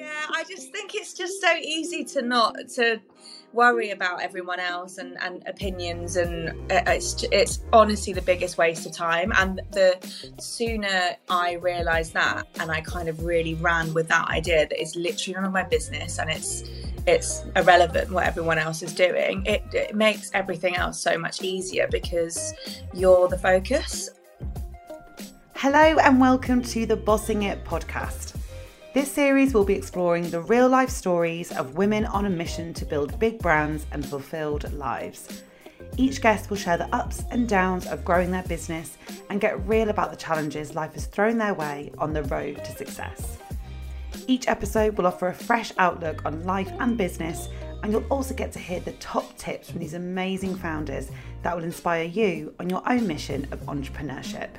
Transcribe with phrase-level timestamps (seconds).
[0.00, 3.00] Yeah, I just think it's just so easy to not to
[3.52, 8.86] worry about everyone else and, and opinions and uh, it's it's honestly the biggest waste
[8.86, 9.30] of time.
[9.36, 9.98] And the
[10.38, 14.96] sooner I realized that and I kind of really ran with that idea that it's
[14.96, 16.64] literally none of my business and it's
[17.06, 21.86] it's irrelevant what everyone else is doing it, it makes everything else so much easier
[21.90, 22.54] because
[22.94, 24.08] you're the focus.
[25.54, 28.39] Hello and welcome to the bossing it podcast
[28.92, 32.84] this series will be exploring the real life stories of women on a mission to
[32.84, 35.44] build big brands and fulfilled lives.
[35.96, 38.98] Each guest will share the ups and downs of growing their business
[39.28, 42.72] and get real about the challenges life has thrown their way on the road to
[42.72, 43.38] success.
[44.26, 47.48] Each episode will offer a fresh outlook on life and business,
[47.82, 51.10] and you'll also get to hear the top tips from these amazing founders
[51.42, 54.50] that will inspire you on your own mission of entrepreneurship.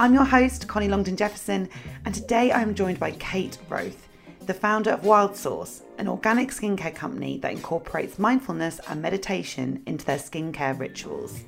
[0.00, 1.68] I'm your host, Connie Longden Jefferson,
[2.04, 4.08] and today I am joined by Kate Roth,
[4.46, 10.04] the founder of Wild Source, an organic skincare company that incorporates mindfulness and meditation into
[10.04, 11.40] their skincare rituals.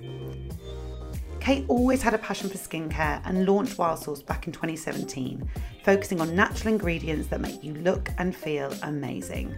[1.39, 5.49] Kate always had a passion for skincare and launched Wild Source back in 2017,
[5.85, 9.55] focusing on natural ingredients that make you look and feel amazing.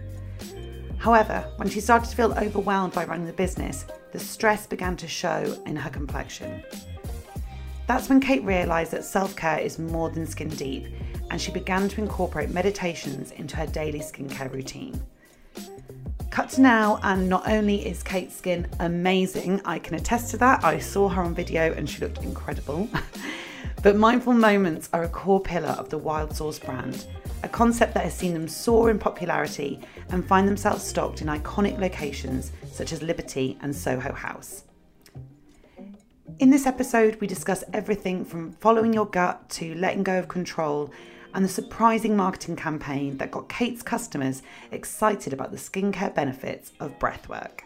[0.99, 5.07] However, when she started to feel overwhelmed by running the business, the stress began to
[5.07, 6.61] show in her complexion.
[7.85, 10.87] That's when Kate realised that self care is more than skin deep,
[11.29, 15.01] and she began to incorporate meditations into her daily skincare routine.
[16.33, 20.63] Cut to now, and not only is Kate's skin amazing, I can attest to that.
[20.63, 22.89] I saw her on video and she looked incredible.
[23.83, 27.05] but mindful moments are a core pillar of the Wild Source brand,
[27.43, 31.77] a concept that has seen them soar in popularity and find themselves stocked in iconic
[31.77, 34.63] locations such as Liberty and Soho House.
[36.39, 40.91] In this episode, we discuss everything from following your gut to letting go of control
[41.33, 46.97] and the surprising marketing campaign that got Kate's customers excited about the skincare benefits of
[46.97, 47.61] breathwork.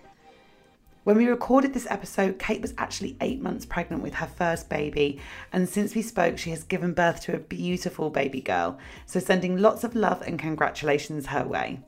[1.05, 5.21] When we recorded this episode, Kate was actually eight months pregnant with her first baby,
[5.53, 8.77] and since we spoke, she has given birth to a beautiful baby girl.
[9.05, 11.79] So, sending lots of love and congratulations her way.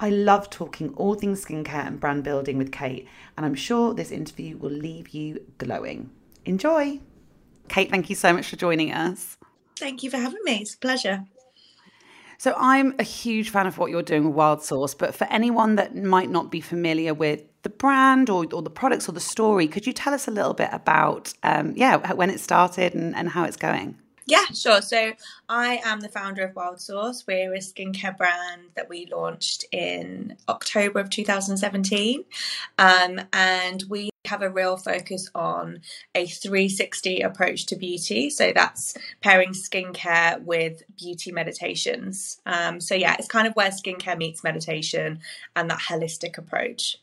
[0.00, 3.06] I love talking all things skincare and brand building with Kate,
[3.36, 6.10] and I'm sure this interview will leave you glowing.
[6.44, 7.00] Enjoy!
[7.68, 9.38] Kate, thank you so much for joining us.
[9.78, 10.58] Thank you for having me.
[10.62, 11.24] It's a pleasure.
[12.38, 15.76] So, I'm a huge fan of what you're doing with Wild Source, but for anyone
[15.76, 19.68] that might not be familiar with the brand or, or the products or the story,
[19.68, 23.30] could you tell us a little bit about, um, yeah, when it started and, and
[23.30, 23.96] how it's going?
[24.26, 24.80] Yeah, sure.
[24.80, 25.12] So
[25.48, 27.26] I am the founder of Wild Source.
[27.26, 32.24] We're a skincare brand that we launched in October of 2017.
[32.78, 35.80] Um, and we have a real focus on
[36.14, 38.30] a 360 approach to beauty.
[38.30, 42.40] So that's pairing skincare with beauty meditations.
[42.46, 45.18] Um, so, yeah, it's kind of where skincare meets meditation
[45.54, 46.96] and that holistic approach.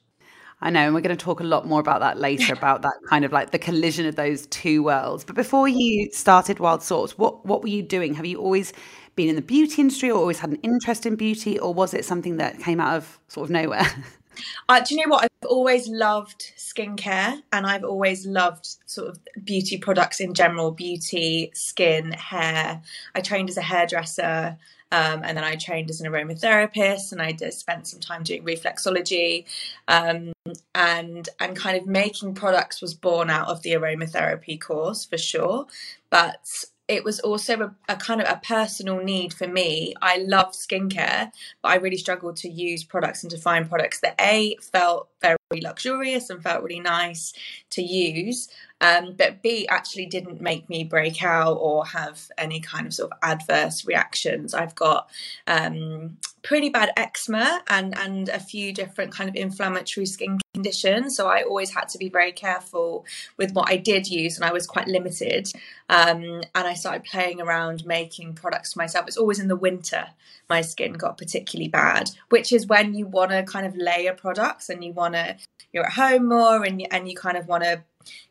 [0.64, 2.94] I know, and we're going to talk a lot more about that later about that
[3.08, 5.24] kind of like the collision of those two worlds.
[5.24, 8.14] But before you started Wild Source, what what were you doing?
[8.14, 8.72] Have you always
[9.16, 12.06] been in the beauty industry or always had an interest in beauty, or was it
[12.06, 13.88] something that came out of sort of nowhere?
[14.70, 15.24] Uh, do you know what?
[15.24, 21.52] I've always loved skincare and I've always loved sort of beauty products in general beauty,
[21.54, 22.82] skin, hair.
[23.14, 24.58] I trained as a hairdresser.
[24.92, 28.44] Um, and then I trained as an aromatherapist, and I did, spent some time doing
[28.44, 29.46] reflexology,
[29.88, 30.34] um,
[30.76, 35.68] and and kind of making products was born out of the aromatherapy course for sure.
[36.10, 39.94] But it was also a, a, kind of a personal need for me.
[40.02, 41.32] I love skincare,
[41.62, 45.38] but I really struggled to use products and to find products that A felt very
[45.54, 47.34] luxurious and felt really nice
[47.72, 48.50] to use,
[48.82, 53.12] um, but B actually didn't make me break out or have any kind of sort
[53.12, 54.54] of adverse reactions.
[54.54, 55.10] I've got
[55.48, 61.28] um, pretty bad eczema and and a few different kind of inflammatory skin conditions so
[61.28, 63.06] i always had to be very careful
[63.38, 65.48] with what i did use and i was quite limited
[65.90, 69.08] um, and i started playing around making products for myself.
[69.08, 70.08] It's always in the winter
[70.50, 74.70] my skin got particularly bad which is when you want to kind of layer products
[74.70, 75.38] and you want to
[75.72, 77.84] you're at home more and and you kind of want to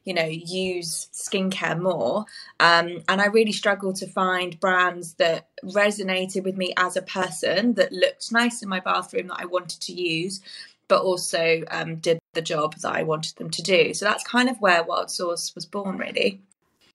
[0.05, 2.25] you know use skincare more
[2.61, 7.75] um, and i really struggled to find brands that resonated with me as a person
[7.75, 10.41] that looked nice in my bathroom that i wanted to use
[10.89, 14.49] but also um, did the job that i wanted them to do so that's kind
[14.49, 16.41] of where wild source was born really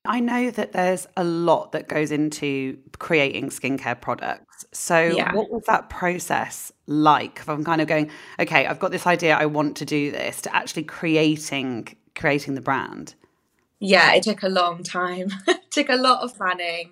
[0.07, 4.65] I know that there's a lot that goes into creating skincare products.
[4.71, 5.33] So, yeah.
[5.33, 7.47] what was that process like?
[7.47, 10.55] I'm kind of going, okay, I've got this idea, I want to do this, to
[10.55, 13.15] actually creating creating the brand?
[13.79, 15.29] Yeah, it took a long time.
[15.71, 16.91] took a lot of planning.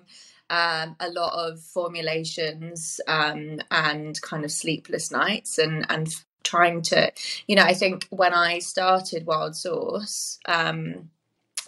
[0.50, 7.10] um, a lot of formulations um, and kind of sleepless nights and and trying to
[7.46, 11.08] you know i think when i started wild source um,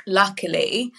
[0.06, 0.92] luckily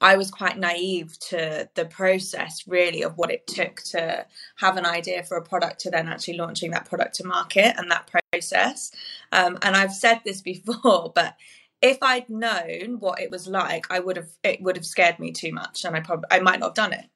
[0.00, 4.26] I was quite naive to the process, really, of what it took to
[4.56, 7.90] have an idea for a product to then actually launching that product to market and
[7.90, 8.92] that process.
[9.32, 11.36] Um, and I've said this before, but
[11.84, 15.32] if I'd known what it was like, I would have it would have scared me
[15.32, 17.06] too much, and I probably I might not have done it.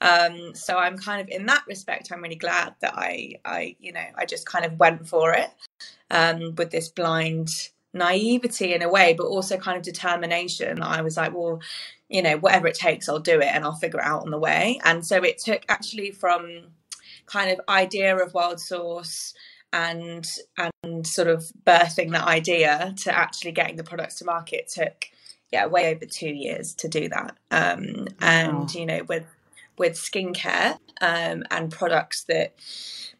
[0.00, 3.92] Um, so I'm kind of in that respect, I'm really glad that I I you
[3.92, 5.48] know I just kind of went for it
[6.10, 7.50] um, with this blind
[7.94, 10.82] naivety in a way, but also kind of determination.
[10.82, 11.60] I was like, well,
[12.08, 14.38] you know, whatever it takes, I'll do it and I'll figure it out on the
[14.38, 14.80] way.
[14.84, 16.72] And so it took actually from
[17.26, 19.34] kind of idea of wild source
[19.72, 20.26] and
[20.58, 25.06] and sort of birthing that idea to actually getting the products to market took
[25.52, 29.24] yeah way over two years to do that um, and you know with
[29.78, 32.54] with skincare um, and products that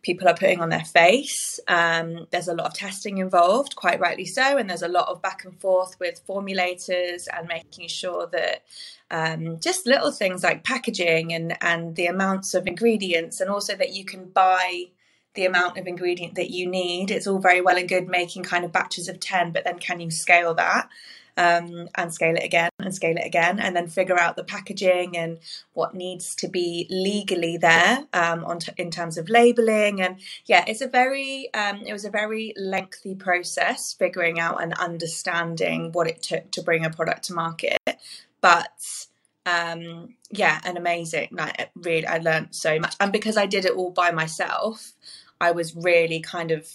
[0.02, 1.58] people are putting on their face.
[1.66, 5.20] Um, there's a lot of testing involved, quite rightly so, and there's a lot of
[5.20, 8.62] back and forth with formulators and making sure that
[9.10, 13.92] um, just little things like packaging and and the amounts of ingredients, and also that
[13.92, 14.86] you can buy
[15.36, 17.10] the amount of ingredient that you need.
[17.10, 20.00] It's all very well and good making kind of batches of ten, but then can
[20.00, 20.88] you scale that?
[21.36, 25.16] um, and scale it again and scale it again, and then figure out the packaging
[25.16, 25.38] and
[25.74, 30.00] what needs to be legally there um, on t- in terms of labeling.
[30.00, 34.72] And yeah, it's a very um, it was a very lengthy process figuring out and
[34.74, 37.78] understanding what it took to bring a product to market,
[38.40, 39.06] but
[39.44, 43.70] um yeah and amazing like really i learned so much and because i did it
[43.70, 44.92] all by myself
[45.40, 46.68] i was really kind of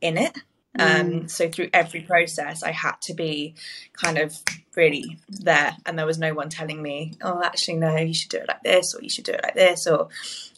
[0.00, 0.38] in it
[0.78, 1.30] um, mm.
[1.30, 3.54] So through every process, I had to be
[3.94, 4.36] kind of
[4.76, 8.38] really there, and there was no one telling me, "Oh, actually, no, you should do
[8.38, 10.08] it like this, or you should do it like this, or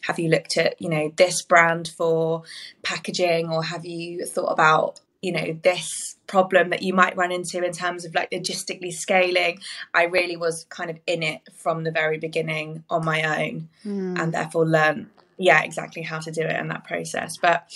[0.01, 2.43] have you looked at you know this brand for
[2.83, 7.63] packaging, or have you thought about you know this problem that you might run into
[7.63, 9.59] in terms of like logistically scaling
[9.93, 14.19] i really was kind of in it from the very beginning on my own mm.
[14.19, 15.11] and therefore learn
[15.41, 17.67] yeah exactly how to do it and that process but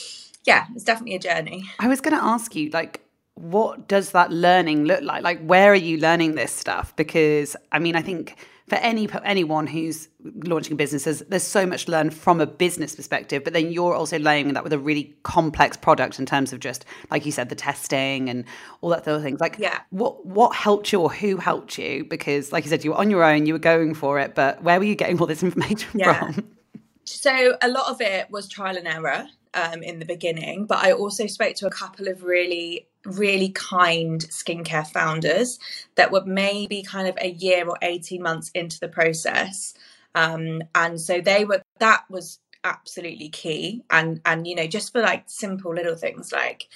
[0.46, 1.66] yeah, it's definitely a journey.
[1.80, 3.02] I was going to ask you, like,
[3.34, 5.24] what does that learning look like?
[5.24, 6.96] Like, where are you learning this stuff?
[6.96, 8.38] Because I mean, I think
[8.70, 12.46] for any anyone who's launching a business, there's, there's so much to learn from a
[12.46, 13.44] business perspective.
[13.44, 16.86] But then you're also laying that with a really complex product in terms of just,
[17.12, 18.46] like you said, the testing and
[18.80, 19.42] all that sort of things.
[19.42, 19.82] Like, yeah.
[19.90, 22.06] what what helped you or who helped you?
[22.06, 24.34] Because, like you said, you were on your own, you were going for it.
[24.34, 26.32] But where were you getting all this information yeah.
[26.32, 26.56] from?
[27.06, 30.92] So a lot of it was trial and error um, in the beginning, but I
[30.92, 35.60] also spoke to a couple of really, really kind skincare founders
[35.96, 39.75] that were maybe kind of a year or 18 months into the process.
[40.16, 43.84] Um, and so they were, that was absolutely key.
[43.92, 46.68] And, and, you know, just for like simple little things like,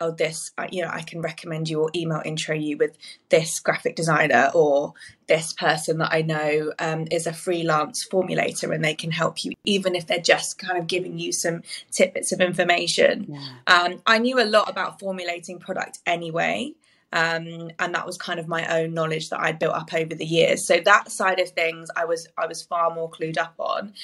[0.00, 2.96] oh this you know i can recommend you or email intro you with
[3.28, 4.94] this graphic designer or
[5.26, 9.52] this person that i know um, is a freelance formulator and they can help you
[9.64, 13.48] even if they're just kind of giving you some tidbits of information yeah.
[13.66, 16.72] um, i knew a lot about formulating product anyway
[17.12, 20.26] um, and that was kind of my own knowledge that I'd built up over the
[20.26, 20.66] years.
[20.66, 23.94] So that side of things, I was I was far more clued up on.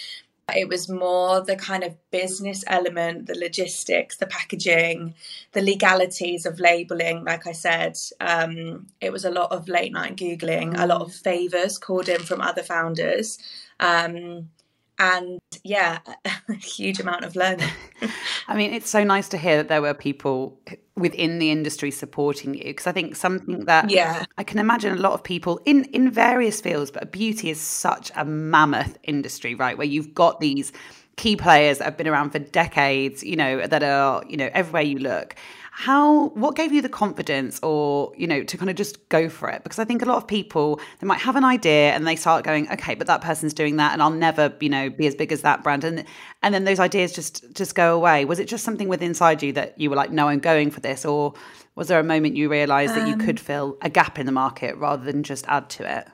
[0.54, 5.14] It was more the kind of business element, the logistics, the packaging,
[5.52, 7.24] the legalities of labeling.
[7.24, 11.14] Like I said, um, it was a lot of late night Googling, a lot of
[11.14, 13.38] favors called in from other founders.
[13.80, 14.50] Um,
[14.98, 15.98] and yeah,
[16.48, 17.68] a huge amount of learning.
[18.48, 20.58] I mean, it's so nice to hear that there were people
[20.96, 25.00] within the industry supporting you because I think something that yeah I can imagine a
[25.00, 29.76] lot of people in in various fields, but beauty is such a mammoth industry, right?
[29.76, 30.72] Where you've got these
[31.16, 34.82] key players that have been around for decades, you know, that are you know everywhere
[34.82, 35.34] you look
[35.76, 39.48] how what gave you the confidence or you know to kind of just go for
[39.48, 39.64] it?
[39.64, 42.44] Because i think a lot of people they might have an idea and they start
[42.44, 45.32] going okay but that person's doing that and i'll never you know be as big
[45.32, 45.82] as that brand.
[45.82, 46.04] And
[46.44, 48.24] and then those ideas just just go away.
[48.24, 50.80] Was it just something within inside you that you were like no i'm going for
[50.80, 51.34] this or
[51.74, 54.32] was there a moment you realized that you could um, fill a gap in the
[54.32, 56.06] market rather than just add to it?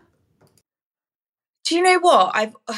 [1.64, 2.30] Do you know what?
[2.34, 2.56] I've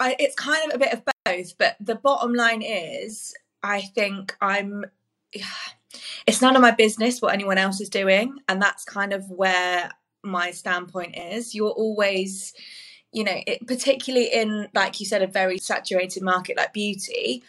[0.00, 4.36] I, it's kind of a bit of both but the bottom line is i think
[4.40, 4.84] i'm
[6.26, 8.38] it's none of my business what anyone else is doing.
[8.48, 9.90] And that's kind of where
[10.22, 11.54] my standpoint is.
[11.54, 12.52] You're always,
[13.12, 17.42] you know, it, particularly in, like you said, a very saturated market like beauty.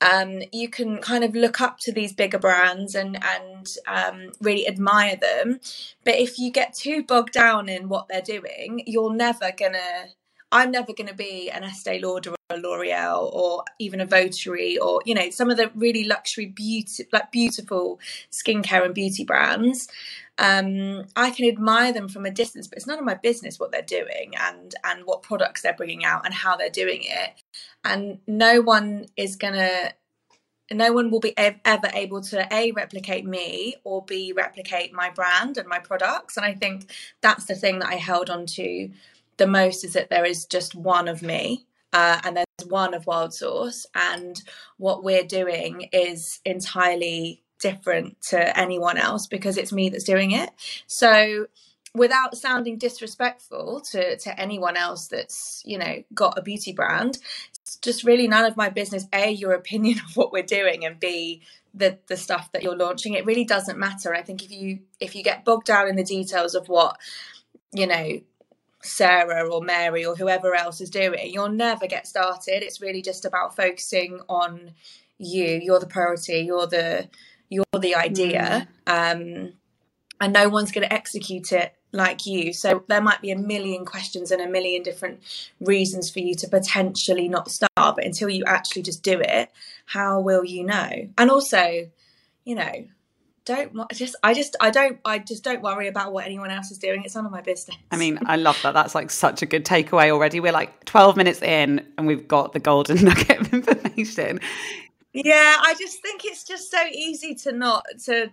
[0.00, 4.68] Um, you can kind of look up to these bigger brands and and um, really
[4.68, 5.60] admire them,
[6.04, 10.08] but if you get too bogged down in what they're doing, you're never gonna
[10.54, 14.78] I'm never going to be an Estee Lauder or a L'Oreal or even a Votary
[14.78, 17.98] or you know some of the really luxury beauty like beautiful
[18.30, 19.88] skincare and beauty brands.
[20.38, 23.72] Um, I can admire them from a distance, but it's none of my business what
[23.72, 27.42] they're doing and and what products they're bringing out and how they're doing it.
[27.82, 29.94] And no one is gonna
[30.72, 35.58] no one will be ever able to a replicate me or b replicate my brand
[35.58, 38.88] and my products and i think that's the thing that i held on to
[39.36, 43.06] the most is that there is just one of me uh, and there's one of
[43.06, 44.42] wild source and
[44.78, 50.50] what we're doing is entirely different to anyone else because it's me that's doing it.
[50.86, 51.46] So
[51.94, 57.18] without sounding disrespectful to to anyone else that's you know got a beauty brand
[57.62, 60.98] it's just really none of my business a your opinion of what we're doing and
[60.98, 61.40] b
[61.74, 63.14] the the stuff that you're launching.
[63.14, 64.14] It really doesn't matter.
[64.14, 66.98] I think if you if you get bogged down in the details of what
[67.72, 68.20] you know
[68.84, 73.24] sarah or mary or whoever else is doing you'll never get started it's really just
[73.24, 74.70] about focusing on
[75.18, 77.08] you you're the priority you're the
[77.48, 79.12] you're the idea mm.
[79.12, 79.52] um
[80.20, 82.52] and no one's going to execute it like you.
[82.52, 85.20] So there might be a million questions and a million different
[85.60, 89.50] reasons for you to potentially not start, but until you actually just do it,
[89.86, 91.08] how will you know?
[91.16, 91.88] And also,
[92.44, 92.86] you know,
[93.44, 96.78] don't just I just I don't I just don't worry about what anyone else is
[96.78, 97.02] doing.
[97.04, 97.76] It's none of my business.
[97.90, 98.72] I mean, I love that.
[98.72, 100.40] That's like such a good takeaway already.
[100.40, 104.40] We're like 12 minutes in and we've got the golden nugget of information.
[105.12, 108.30] Yeah, I just think it's just so easy to not to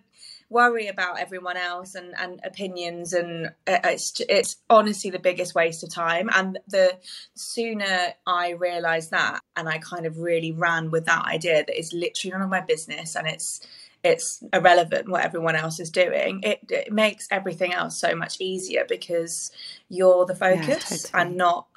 [0.52, 5.82] worry about everyone else and, and opinions and uh, it's it's honestly the biggest waste
[5.82, 6.94] of time and the
[7.36, 11.94] sooner i realized that and i kind of really ran with that idea that it's
[11.94, 13.66] literally none of my business and it's
[14.04, 18.86] it's irrelevant what everyone else is doing it, it makes everything else so much easier
[18.88, 19.52] because
[19.90, 21.22] you're the focus yeah, totally.
[21.22, 21.68] and not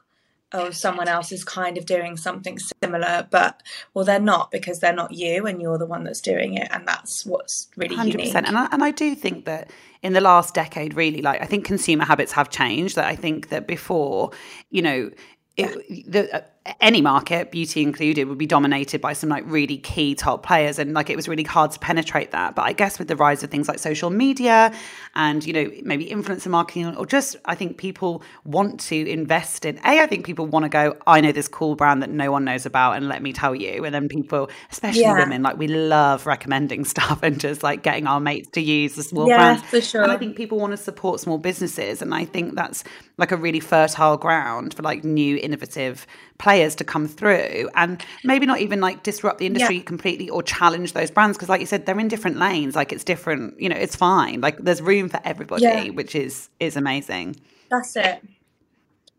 [0.53, 3.63] oh someone else is kind of doing something similar but
[3.93, 6.87] well they're not because they're not you and you're the one that's doing it and
[6.87, 8.07] that's what's really 100%.
[8.07, 9.71] unique and I, and I do think that
[10.03, 13.49] in the last decade really like i think consumer habits have changed that i think
[13.49, 14.31] that before
[14.71, 15.11] you know
[15.57, 16.41] it, the, uh,
[16.81, 20.95] any market, beauty included, would be dominated by some like really key top players, and
[20.95, 22.55] like it was really hard to penetrate that.
[22.55, 24.73] But I guess with the rise of things like social media
[25.15, 29.79] and you know maybe influencer marketing, or just I think people want to invest in.
[29.79, 30.97] A, I think people want to go.
[31.07, 33.85] I know this cool brand that no one knows about, and let me tell you.
[33.85, 35.19] And then people, especially yeah.
[35.19, 39.03] women, like we love recommending stuff and just like getting our mates to use the
[39.03, 39.63] small yeah, brands.
[39.65, 40.03] for sure.
[40.03, 42.85] And I think people want to support small businesses, and I think that's
[43.19, 46.07] like a really fertile ground for like new innovative
[46.45, 49.83] players to come through and maybe not even like disrupt the industry yeah.
[49.83, 53.03] completely or challenge those brands because like you said they're in different lanes like it's
[53.03, 55.89] different you know it's fine like there's room for everybody yeah.
[55.89, 57.35] which is is amazing
[57.71, 58.23] that's it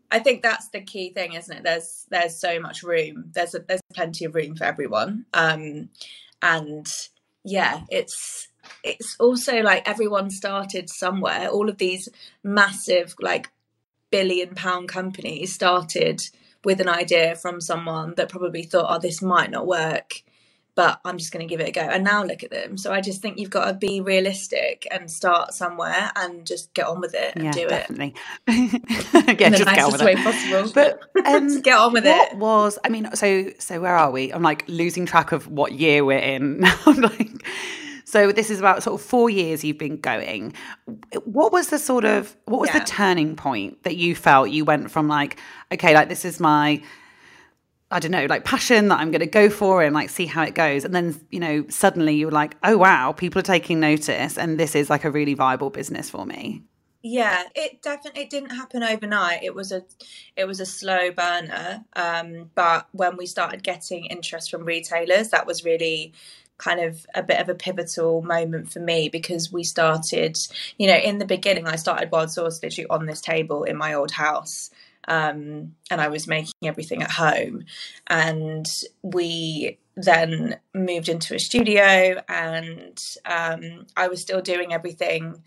[0.08, 1.64] I think that's the key thing, isn't it?
[1.64, 3.32] There's there's so much room.
[3.34, 5.26] There's a, there's plenty of room for everyone.
[5.34, 5.88] Um,
[6.40, 6.86] and
[7.44, 8.46] yeah, it's
[8.84, 11.48] it's also like everyone started somewhere.
[11.48, 12.08] All of these
[12.44, 13.50] massive like
[14.12, 16.22] billion pound companies started
[16.66, 20.24] with an idea from someone that probably thought, oh, this might not work,
[20.74, 21.80] but I'm just going to give it a go.
[21.80, 22.76] And now look at them.
[22.76, 26.88] So I just think you've got to be realistic and start somewhere and just get
[26.88, 28.14] on with it and yeah, do definitely.
[28.48, 29.40] it.
[29.40, 30.24] yeah, just get on with way it.
[30.24, 30.72] possible.
[30.74, 32.36] But um, get on with what it.
[32.36, 33.14] What was I mean?
[33.14, 34.32] So so where are we?
[34.32, 36.64] I'm like losing track of what year we're in.
[36.86, 37.46] I'm like
[38.06, 40.54] so this is about sort of four years you've been going.
[41.24, 42.78] What was the sort of what was yeah.
[42.78, 45.38] the turning point that you felt you went from like,
[45.72, 46.82] okay, like this is my
[47.90, 50.42] I don't know, like passion that I'm going to go for and like see how
[50.42, 50.84] it goes.
[50.84, 54.74] And then, you know, suddenly you're like, oh, wow, people are taking notice and this
[54.74, 56.62] is like a really viable business for me.
[57.02, 59.44] Yeah, it definitely it didn't happen overnight.
[59.44, 59.84] It was a
[60.36, 61.84] it was a slow burner.
[61.94, 66.12] Um, but when we started getting interest from retailers, that was really
[66.58, 70.36] kind of a bit of a pivotal moment for me because we started,
[70.78, 73.94] you know, in the beginning, I started Wild Source literally on this table in my
[73.94, 74.70] old house.
[75.08, 77.64] Um, and I was making everything at home.
[78.08, 78.66] And
[79.02, 85.42] we then moved into a studio, and um, I was still doing everything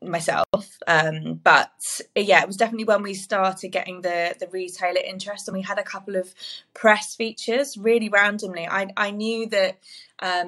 [0.00, 0.78] myself.
[0.86, 1.72] Um, but
[2.14, 5.78] yeah, it was definitely when we started getting the the retailer interest, and we had
[5.78, 6.34] a couple of
[6.72, 8.66] press features really randomly.
[8.66, 9.78] I I knew that
[10.20, 10.46] um,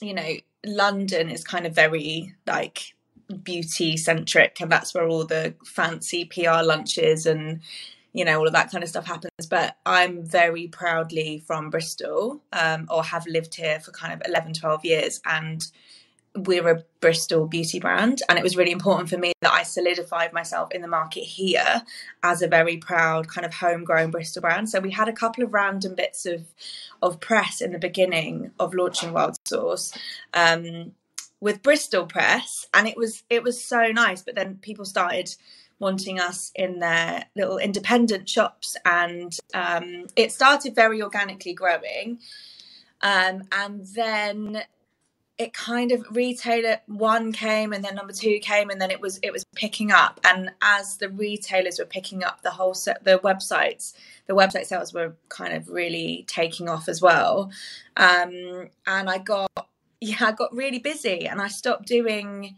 [0.00, 0.34] you know
[0.64, 2.94] London is kind of very like
[3.42, 7.60] beauty centric, and that's where all the fancy PR lunches and
[8.12, 9.46] you know all of that kind of stuff happens.
[9.48, 14.54] But i'm very proudly from bristol um, or have lived here for kind of 11
[14.54, 15.66] 12 years and
[16.34, 20.32] we're a Bristol beauty brand, and it was really important for me that I solidified
[20.32, 21.82] myself in the market here
[22.22, 24.70] as a very proud kind of homegrown Bristol brand.
[24.70, 26.46] So we had a couple of random bits of
[27.02, 29.92] of press in the beginning of launching Wild Source.
[30.32, 30.92] Um,
[31.40, 34.22] with Bristol Press, and it was it was so nice.
[34.22, 35.34] But then people started
[35.80, 42.20] wanting us in their little independent shops, and um, it started very organically growing.
[43.02, 44.62] Um, and then
[45.42, 49.18] it kind of retailer one came and then number two came and then it was
[49.22, 50.20] it was picking up.
[50.24, 53.92] And as the retailers were picking up the whole set the websites
[54.26, 57.50] the website sales were kind of really taking off as well.
[57.96, 59.50] Um, and i got
[60.00, 62.56] yeah i got really busy and i stopped doing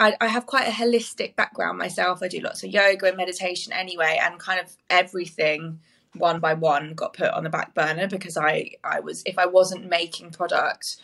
[0.00, 2.22] I, I have quite a holistic background myself.
[2.22, 5.80] I do lots of yoga and meditation anyway and kind of everything
[6.14, 9.46] one by one got put on the back burner because i i was if i
[9.46, 10.96] wasn't making product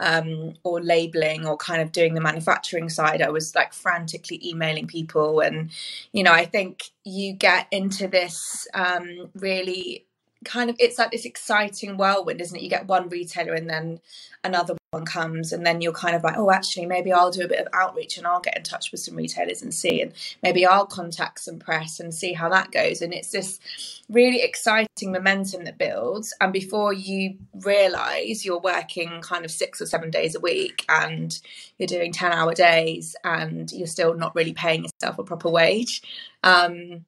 [0.00, 4.86] um, or labeling or kind of doing the manufacturing side, I was like frantically emailing
[4.86, 5.40] people.
[5.40, 5.70] And,
[6.12, 10.04] you know, I think you get into this um, really
[10.44, 12.62] kind of it's like this exciting whirlwind isn't it?
[12.62, 14.00] You get one retailer and then
[14.44, 17.48] another one comes and then you're kind of like oh actually maybe i'll do a
[17.48, 20.64] bit of outreach and i'll get in touch with some retailers and see and maybe
[20.64, 23.02] i'll contact some press and see how that goes.
[23.02, 23.60] And it's this
[24.08, 26.34] really exciting momentum that builds.
[26.40, 31.38] And before you realize you're working kind of six or seven days a week and
[31.78, 36.02] you're doing 10 hour days and you're still not really paying yourself a proper wage.
[36.42, 37.04] Um,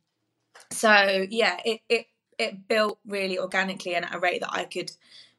[0.73, 2.07] so yeah it, it
[2.41, 4.91] it built really organically and at a rate that I could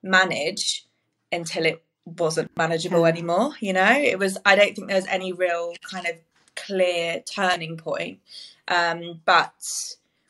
[0.04, 0.86] manage
[1.32, 3.54] until it wasn't manageable anymore.
[3.60, 6.16] You know, it was, I don't think there's any real kind of
[6.56, 8.20] clear turning point.
[8.68, 9.54] Um, but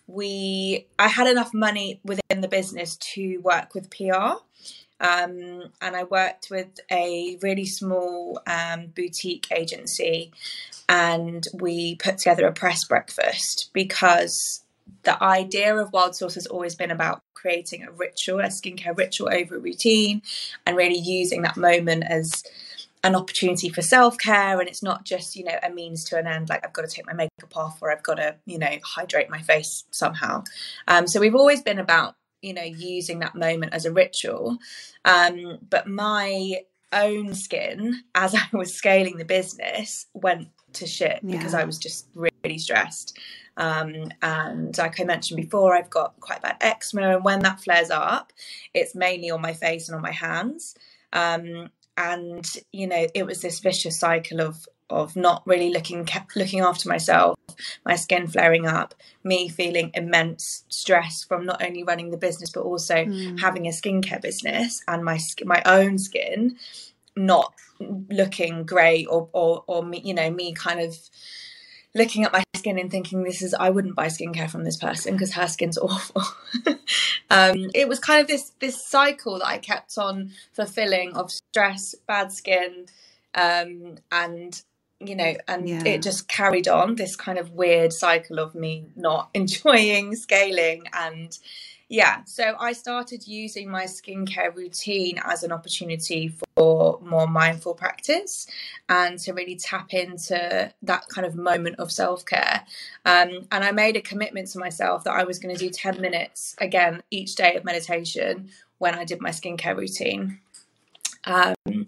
[0.07, 4.39] we, I had enough money within the business to work with PR.
[5.01, 10.31] Um, and I worked with a really small um, boutique agency,
[10.87, 14.63] and we put together a press breakfast because
[15.03, 19.29] the idea of Wild Source has always been about creating a ritual, a skincare ritual
[19.33, 20.21] over a routine,
[20.65, 22.43] and really using that moment as
[23.03, 24.59] an opportunity for self care.
[24.59, 26.95] And it's not just, you know, a means to an end, like I've got to
[26.95, 30.43] take my makeup off or I've got to, you know, hydrate my face somehow.
[30.87, 34.57] Um, so we've always been about, you know, using that moment as a ritual.
[35.05, 36.61] Um, but my
[36.93, 41.37] own skin, as I was scaling the business, went to shit yeah.
[41.37, 43.17] because I was just really stressed.
[43.57, 47.89] Um, and like I mentioned before, I've got quite bad eczema, and when that flares
[47.89, 48.33] up,
[48.73, 50.75] it's mainly on my face and on my hands.
[51.13, 56.59] Um, and you know, it was this vicious cycle of of not really looking looking
[56.59, 57.39] after myself,
[57.85, 62.61] my skin flaring up, me feeling immense stress from not only running the business but
[62.61, 63.39] also mm.
[63.39, 66.57] having a skincare business and my my own skin
[67.15, 67.53] not
[68.09, 70.95] looking great or or or me you know me kind of
[71.93, 75.13] looking at my skin and thinking this is I wouldn't buy skincare from this person
[75.13, 76.23] because her skin's awful.
[77.29, 81.95] um, it was kind of this this cycle that I kept on fulfilling of stress,
[82.07, 82.85] bad skin,
[83.35, 84.61] um, and
[84.99, 85.83] you know, and yeah.
[85.85, 91.37] it just carried on this kind of weird cycle of me not enjoying scaling and
[91.91, 98.47] yeah, so I started using my skincare routine as an opportunity for more mindful practice
[98.87, 102.61] and to really tap into that kind of moment of self care.
[103.05, 105.99] Um, and I made a commitment to myself that I was going to do 10
[105.99, 110.39] minutes again each day of meditation when I did my skincare routine.
[111.25, 111.87] Um,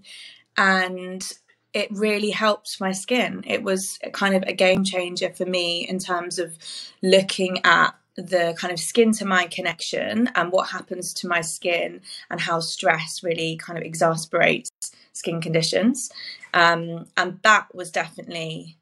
[0.57, 1.31] and
[1.73, 3.45] it really helped my skin.
[3.47, 6.57] It was kind of a game changer for me in terms of
[7.01, 12.01] looking at the kind of skin to mind connection and what happens to my skin
[12.29, 14.69] and how stress really kind of exasperates
[15.13, 16.09] skin conditions.
[16.53, 18.77] Um, and that was definitely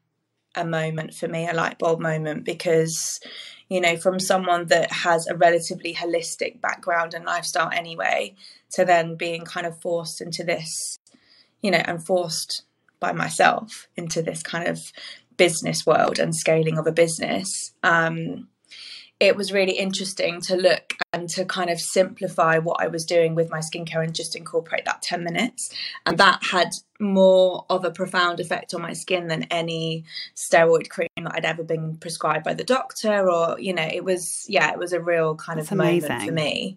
[0.54, 3.20] a moment for me, a light bulb moment, because,
[3.70, 8.34] you know, from someone that has a relatively holistic background and lifestyle anyway,
[8.72, 10.98] to then being kind of forced into this,
[11.62, 12.64] you know, and forced
[13.00, 14.92] by myself into this kind of
[15.38, 17.72] business world and scaling of a business.
[17.82, 18.48] Um,
[19.22, 23.36] it was really interesting to look and to kind of simplify what I was doing
[23.36, 25.72] with my skincare and just incorporate that 10 minutes.
[26.04, 30.04] And that had more of a profound effect on my skin than any
[30.34, 34.44] steroid cream that I'd ever been prescribed by the doctor or, you know, it was,
[34.48, 36.08] yeah, it was a real kind that's of amazing.
[36.08, 36.76] moment for me.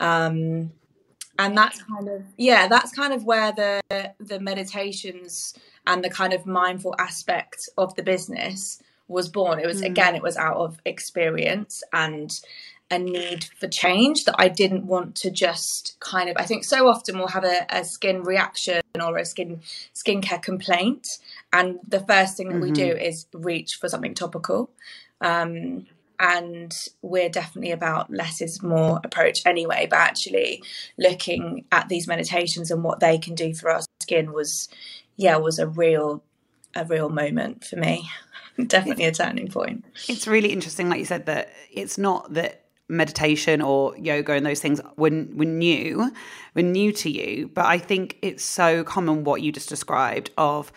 [0.00, 0.72] Um,
[1.38, 5.52] and that's kind of, yeah, that's kind of where the, the meditations
[5.86, 9.58] and the kind of mindful aspect of the business was born.
[9.58, 9.86] It was mm.
[9.86, 12.32] again, it was out of experience and
[12.92, 16.88] a need for change that I didn't want to just kind of I think so
[16.88, 19.62] often we'll have a, a skin reaction or a skin
[19.94, 21.08] skincare complaint
[21.52, 22.64] and the first thing that mm-hmm.
[22.64, 23.02] we do mm-hmm.
[23.02, 24.70] is reach for something topical
[25.22, 25.86] um,
[26.20, 30.62] and we're definitely about less is more approach anyway but actually
[30.98, 34.68] looking at these meditations and what they can do for our skin was
[35.16, 36.22] yeah was a real
[36.76, 38.06] a real moment for me
[38.66, 43.62] definitely a turning point it's really interesting like you said that it's not that meditation
[43.62, 46.10] or yoga and those things were, were new
[46.54, 50.72] were new to you but i think it's so common what you just described of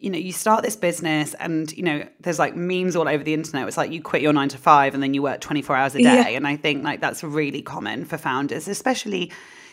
[0.00, 3.34] you know, you start this business and, you know, there's like memes all over the
[3.34, 3.68] internet.
[3.68, 5.98] It's like you quit your nine to five and then you work 24 hours a
[5.98, 6.04] day.
[6.04, 6.28] Yeah.
[6.28, 9.30] And I think like that's really common for founders, especially,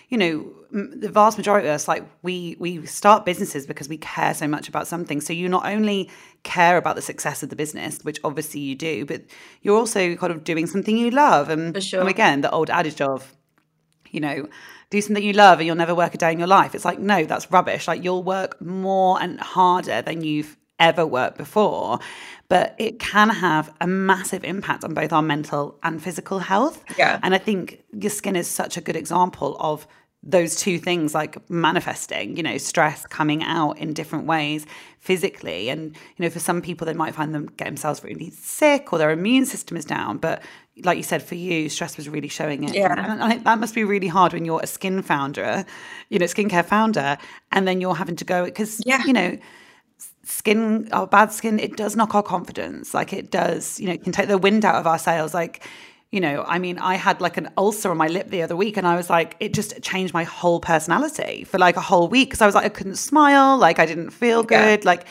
[0.10, 4.34] you know, the vast majority of us, like we, we start businesses because we care
[4.34, 5.22] so much about something.
[5.22, 6.10] So you not only
[6.44, 9.24] care about the success of the business, which obviously you do, but
[9.62, 11.50] you're also kind of doing something you love.
[11.50, 12.02] And, sure.
[12.02, 13.36] and again, the old adage of,
[14.10, 14.48] you know,
[14.90, 16.74] do something you love and you'll never work a day in your life.
[16.76, 17.88] It's like, no, that's rubbish.
[17.88, 22.00] Like you'll work more and harder than you've ever worked before.
[22.50, 26.84] But it can have a massive impact on both our mental and physical health.
[26.98, 27.20] Yeah.
[27.22, 29.86] And I think your skin is such a good example of
[30.24, 34.66] those two things like manifesting you know stress coming out in different ways
[35.00, 38.92] physically and you know for some people they might find them get themselves really sick
[38.92, 40.42] or their immune system is down but
[40.84, 43.60] like you said for you stress was really showing it yeah and I think that
[43.60, 45.66] must be really hard when you're a skin founder
[46.10, 47.18] you know skincare founder
[47.52, 49.04] and then you're having to go because yeah.
[49.06, 49.38] you know
[50.28, 54.04] skin our bad skin it does knock our confidence like it does you know it
[54.04, 55.64] can take the wind out of our sails like
[56.12, 58.78] you know, I mean, I had like an ulcer on my lip the other week,
[58.78, 62.30] and I was like, it just changed my whole personality for like a whole week
[62.30, 64.90] because I was like, I couldn't smile, like I didn't feel good, yeah.
[64.90, 65.06] like.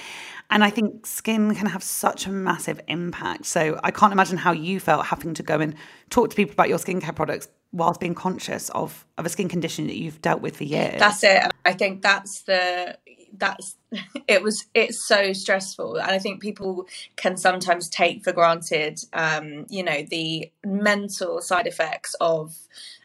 [0.49, 3.47] And I think skin can have such a massive impact.
[3.47, 5.75] So I can't imagine how you felt having to go and
[6.09, 9.89] talk to people about your skincare products whilst being conscious of, of a skin condition
[9.89, 11.01] that you've dealt with for years.
[11.01, 11.51] That's it.
[11.65, 12.97] I think that's the
[13.37, 13.77] that's
[14.29, 15.97] it was it's so stressful.
[15.97, 16.87] And i think people
[17.17, 22.57] can sometimes take for granted um you know the mental side effects of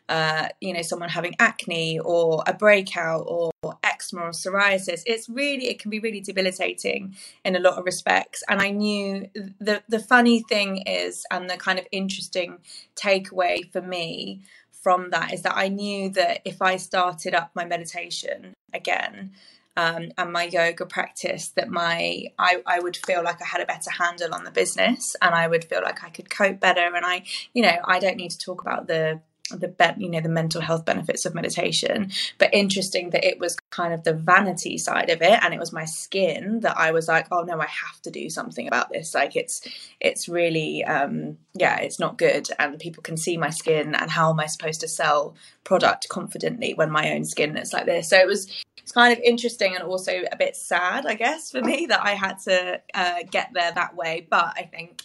[0.10, 5.04] uh, you know someone having acne or a breakout or eczema or psoriasis.
[5.06, 8.44] It's really it can be really debilitating in a lot of respects.
[8.50, 9.30] And i knew
[9.60, 12.58] the the funny thing is and the kind of interesting
[12.96, 14.42] takeaway for me
[14.82, 19.32] from that is that i knew that if i started up my meditation again
[19.78, 23.66] um, and my yoga practice that my I, I would feel like I had a
[23.66, 26.94] better handle on the business and I would feel like I could cope better.
[26.94, 29.22] And I you know I don't need to talk about the
[29.60, 32.12] the you know the mental health benefits of meditation.
[32.38, 35.74] But interesting that it was kind of the vanity side of it and it was
[35.74, 39.14] my skin that I was like oh no I have to do something about this.
[39.14, 39.62] Like it's
[40.00, 44.32] it's really um yeah it's not good and people can see my skin and how
[44.32, 48.10] am I supposed to sell product confidently when my own skin is like this.
[48.10, 51.62] So it was it's kind of interesting and also a bit sad, I guess, for
[51.62, 54.28] me that I had to uh, get there that way.
[54.30, 55.02] But I think,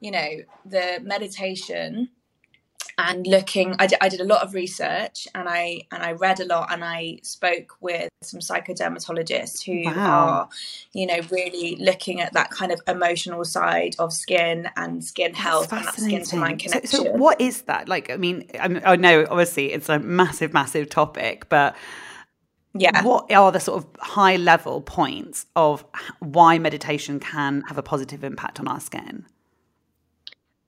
[0.00, 0.28] you know,
[0.66, 2.10] the meditation
[2.98, 6.40] and looking I did, I did a lot of research and I and I read
[6.40, 10.28] a lot and I spoke with some psychodermatologists who wow.
[10.28, 10.48] are
[10.92, 15.72] you know really looking at that kind of emotional side of skin and skin health
[15.72, 16.86] and that skin to mind connection.
[16.86, 19.98] So, so, what is that like I mean I, mean, I know obviously it's a
[19.98, 21.74] massive massive topic but
[22.74, 25.84] yeah what are the sort of high level points of
[26.20, 29.26] why meditation can have a positive impact on our skin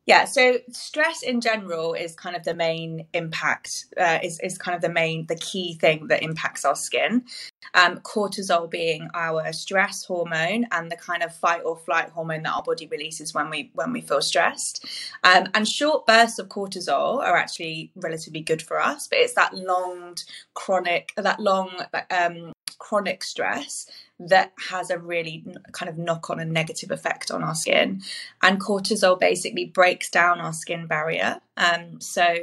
[0.06, 4.76] yeah, so stress in general is kind of the main impact, uh, is, is kind
[4.76, 7.24] of the main, the key thing that impacts our skin.
[7.72, 12.52] Um, cortisol being our stress hormone and the kind of fight or flight hormone that
[12.52, 14.86] our body releases when we when we feel stressed.
[15.24, 19.54] Um, and short bursts of cortisol are actually relatively good for us, but it's that
[19.54, 20.16] long,
[20.52, 21.70] chronic, that long
[22.10, 22.52] um,
[22.94, 23.86] chronic stress
[24.20, 28.00] that has a really kind of knock on and negative effect on our skin.
[28.40, 31.40] And cortisol basically breaks down our skin barrier.
[31.56, 32.36] Um, so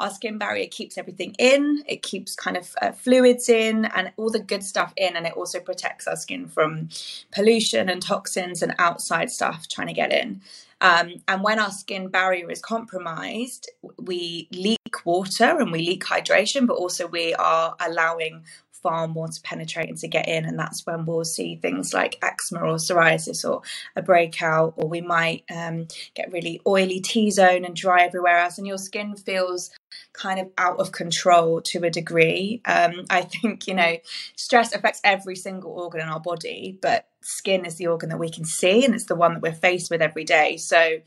[0.00, 4.30] our skin barrier keeps everything in, it keeps kind of uh, fluids in and all
[4.30, 6.88] the good stuff in, and it also protects our skin from
[7.30, 10.40] pollution and toxins and outside stuff trying to get in.
[10.80, 16.66] Um, and when our skin barrier is compromised, we leak water and we leak hydration,
[16.66, 18.42] but also we are allowing
[18.82, 20.44] far more to penetrate and to get in.
[20.44, 23.62] And that's when we'll see things like eczema or psoriasis or
[23.96, 28.58] a breakout, or we might um, get really oily T zone and dry everywhere else.
[28.58, 29.70] And your skin feels
[30.12, 32.60] kind of out of control to a degree.
[32.64, 33.96] Um, I think, you know,
[34.36, 38.28] stress affects every single organ in our body, but skin is the organ that we
[38.28, 40.56] can see and it's the one that we're faced with every day.
[40.56, 40.98] So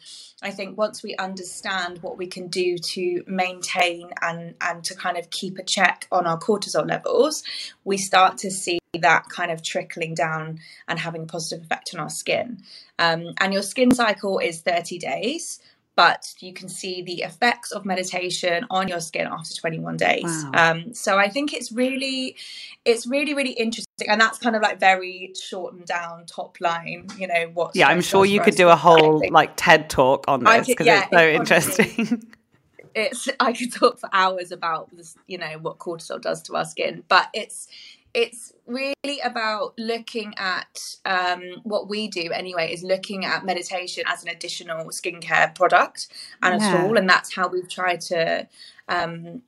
[0.41, 5.17] I think once we understand what we can do to maintain and, and to kind
[5.17, 7.43] of keep a check on our cortisol levels,
[7.83, 11.99] we start to see that kind of trickling down and having a positive effect on
[11.99, 12.59] our skin.
[12.97, 15.59] Um, and your skin cycle is 30 days
[15.95, 20.23] but you can see the effects of meditation on your skin after 21 days.
[20.25, 20.51] Wow.
[20.53, 22.35] Um, so I think it's really,
[22.83, 27.07] it's really, really interesting, and that's kind of like very shortened down top line.
[27.17, 27.75] You know what?
[27.75, 31.03] Yeah, I'm sure you could do a whole like TED talk on this because yeah,
[31.03, 31.95] it's so it, interesting.
[31.97, 32.19] Honestly,
[32.95, 36.65] it's I could talk for hours about this, you know what cortisol does to our
[36.65, 37.67] skin, but it's
[38.15, 44.23] it's really about looking at um, what we do anyway is looking at meditation as
[44.23, 46.07] an additional skincare product
[46.41, 46.73] and yeah.
[46.73, 48.47] a tool and that's how we've tried to
[48.87, 49.41] um,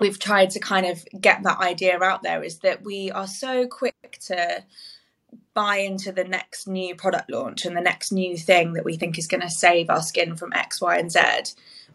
[0.00, 3.66] we've tried to kind of get that idea out there is that we are so
[3.66, 4.64] quick to
[5.52, 9.18] buy into the next new product launch and the next new thing that we think
[9.18, 11.20] is going to save our skin from x y and z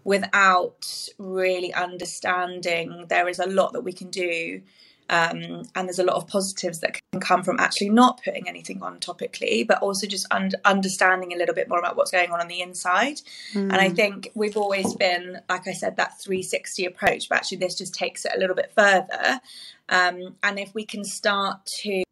[0.04, 4.62] without really understanding there is a lot that we can do
[5.10, 8.82] um, and there's a lot of positives that can come from actually not putting anything
[8.82, 12.39] on topically, but also just un- understanding a little bit more about what's going on
[12.39, 13.22] on the inside.
[13.54, 13.72] Mm.
[13.72, 13.96] And I hmm.
[13.96, 18.26] think we've always been, like I said, that 360 approach, but actually this just takes
[18.26, 19.42] it a little bit further.
[19.89, 22.04] Um, and if we can start to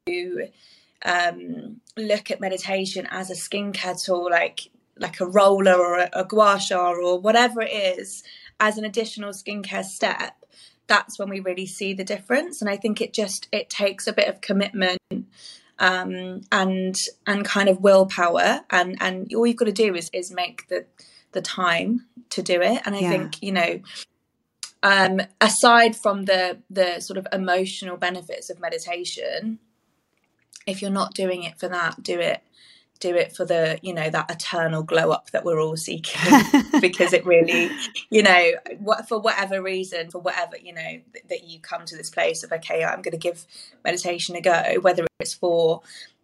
[1.03, 6.25] um, look at meditation as a skincare tool, like like a roller or a, a
[6.25, 8.23] gua sha or whatever it is,
[8.59, 10.35] as an additional skincare step,
[10.91, 12.61] that's when we really see the difference.
[12.61, 14.99] And i think it just it takes a bit of commitment
[15.79, 18.61] um, and and kind of willpower.
[18.69, 20.85] And and all you've got to do is is make the
[21.31, 22.81] the time to do it.
[22.85, 23.09] And i yeah.
[23.09, 23.79] think you know
[24.83, 29.59] um, aside from the the sort of emotional benefits of meditation
[30.67, 32.41] if you're not doing it for that do it
[33.01, 36.21] do it for the you know that eternal glow up that we're all seeking
[36.79, 37.69] because it really
[38.09, 41.97] you know what, for whatever reason for whatever you know th- that you come to
[41.97, 43.45] this place of okay i'm going to give
[43.83, 45.81] meditation a go whether it's for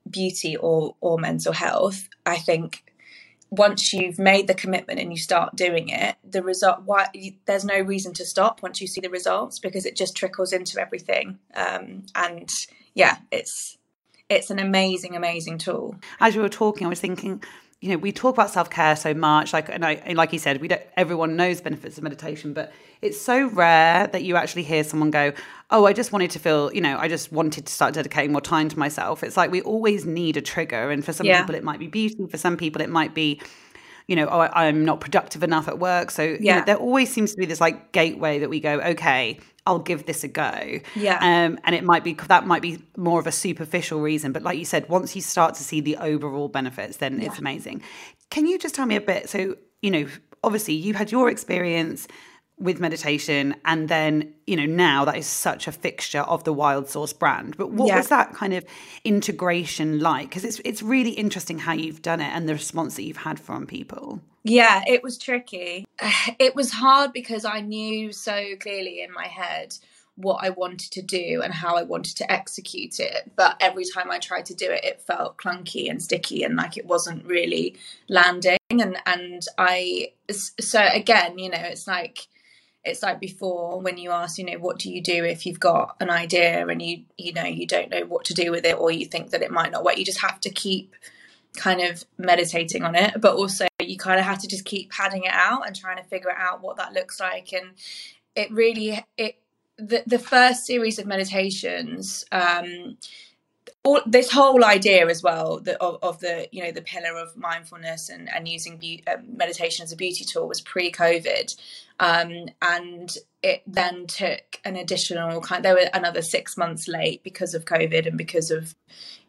[0.09, 2.83] beauty or or mental health i think
[3.49, 7.07] once you've made the commitment and you start doing it the result why
[7.45, 10.79] there's no reason to stop once you see the results because it just trickles into
[10.79, 12.49] everything um, and
[12.93, 13.76] yeah it's
[14.29, 15.95] it's an amazing, amazing tool.
[16.19, 17.43] As you were talking, I was thinking,
[17.79, 20.39] you know, we talk about self care so much, like and, I, and like you
[20.39, 20.81] said, we don't.
[20.95, 25.31] Everyone knows benefits of meditation, but it's so rare that you actually hear someone go,
[25.69, 28.41] "Oh, I just wanted to feel, you know, I just wanted to start dedicating more
[28.41, 31.41] time to myself." It's like we always need a trigger, and for some yeah.
[31.41, 32.25] people, it might be beauty.
[32.27, 33.41] For some people, it might be
[34.07, 36.11] you know, oh, I'm not productive enough at work.
[36.11, 36.37] So yeah.
[36.39, 39.37] You know, there always seems to be this like gateway that we go, okay,
[39.67, 40.79] I'll give this a go.
[40.95, 41.17] Yeah.
[41.17, 44.57] Um, and it might be that might be more of a superficial reason, but like
[44.57, 47.27] you said, once you start to see the overall benefits, then yeah.
[47.27, 47.83] it's amazing.
[48.29, 49.29] Can you just tell me a bit?
[49.29, 50.07] So you know,
[50.41, 52.07] obviously you had your experience
[52.59, 56.89] with meditation and then you know now that is such a fixture of the wild
[56.89, 57.55] source brand.
[57.55, 57.97] But what yeah.
[57.97, 58.65] was that kind of
[59.03, 60.29] integration like?
[60.29, 63.39] Because it's it's really interesting how you've done it and the response that you've had
[63.39, 64.21] from people.
[64.43, 65.85] Yeah it was tricky.
[66.39, 69.75] It was hard because i knew so clearly in my head
[70.15, 73.31] what i wanted to do and how i wanted to execute it.
[73.35, 76.75] But every time i tried to do it it felt clunky and sticky and like
[76.75, 77.75] it wasn't really
[78.09, 78.57] landing.
[78.71, 82.27] And and i so again you know it's like
[82.87, 85.95] it's like before when you ask you know what do you do if you've got
[85.99, 88.91] an idea and you you know you don't know what to do with it or
[88.91, 90.95] you think that it might not work you just have to keep
[91.57, 93.19] kind of meditating on it.
[93.19, 96.03] But also you kind of have to just keep padding it out and trying to
[96.03, 97.51] figure out what that looks like.
[97.51, 97.71] And
[98.35, 99.39] it really it
[99.77, 102.97] the, the first series of meditations um
[103.87, 107.37] all, this whole idea as well the, of, of, the you know the pillar of
[107.37, 111.55] mindfulness and and using be, uh, meditation as a beauty tool was pre-COVID,
[111.99, 115.63] um, and it then took an additional kind.
[115.63, 118.75] There were another six months late because of COVID and because of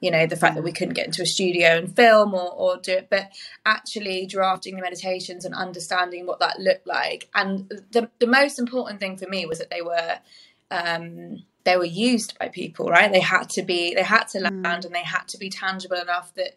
[0.00, 2.78] you know the fact that we couldn't get into a studio and film or, or
[2.78, 3.08] do it.
[3.08, 3.30] But
[3.64, 8.98] actually drafting the meditations and understanding what that looked like, and the the most important
[8.98, 10.18] thing for me was that they were.
[10.70, 13.12] Um, they were used by people, right?
[13.12, 14.85] They had to be, they had to land mm.
[14.85, 16.54] and they had to be tangible enough that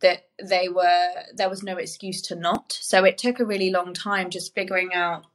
[0.00, 2.72] that they were there was no excuse to not.
[2.80, 5.26] So it took a really long time just figuring out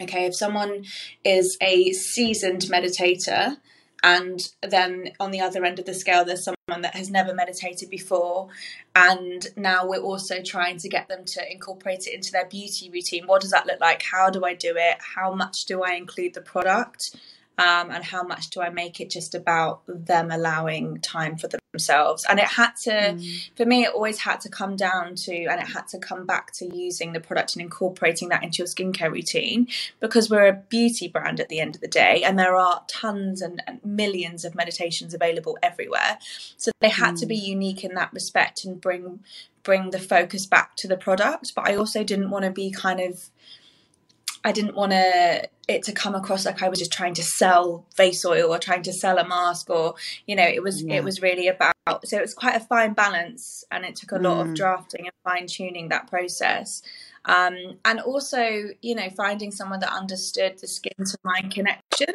[0.00, 0.84] okay, if someone
[1.24, 3.56] is a seasoned meditator
[4.02, 7.90] and then on the other end of the scale there's someone that has never meditated
[7.90, 8.48] before
[8.94, 13.26] and now we're also trying to get them to incorporate it into their beauty routine
[13.26, 16.32] what does that look like how do i do it how much do i include
[16.34, 17.16] the product
[17.58, 22.24] um, and how much do I make it just about them allowing time for themselves?
[22.28, 23.50] And it had to, mm.
[23.56, 26.52] for me, it always had to come down to, and it had to come back
[26.54, 29.66] to using the product and incorporating that into your skincare routine
[29.98, 33.42] because we're a beauty brand at the end of the day, and there are tons
[33.42, 36.18] and, and millions of meditations available everywhere.
[36.56, 37.20] So they had mm.
[37.20, 37.46] to be mm.
[37.46, 39.20] unique in that respect and bring
[39.64, 41.54] bring the focus back to the product.
[41.54, 43.30] But I also didn't want to be kind of
[44.44, 47.84] I didn't want to it to come across like I was just trying to sell
[47.94, 49.94] face oil or trying to sell a mask or
[50.26, 50.96] you know it was yeah.
[50.96, 51.74] it was really about
[52.04, 54.48] so it was quite a fine balance and it took a lot mm.
[54.48, 56.82] of drafting and fine tuning that process
[57.26, 62.14] um, and also you know finding someone that understood the skin to mind connection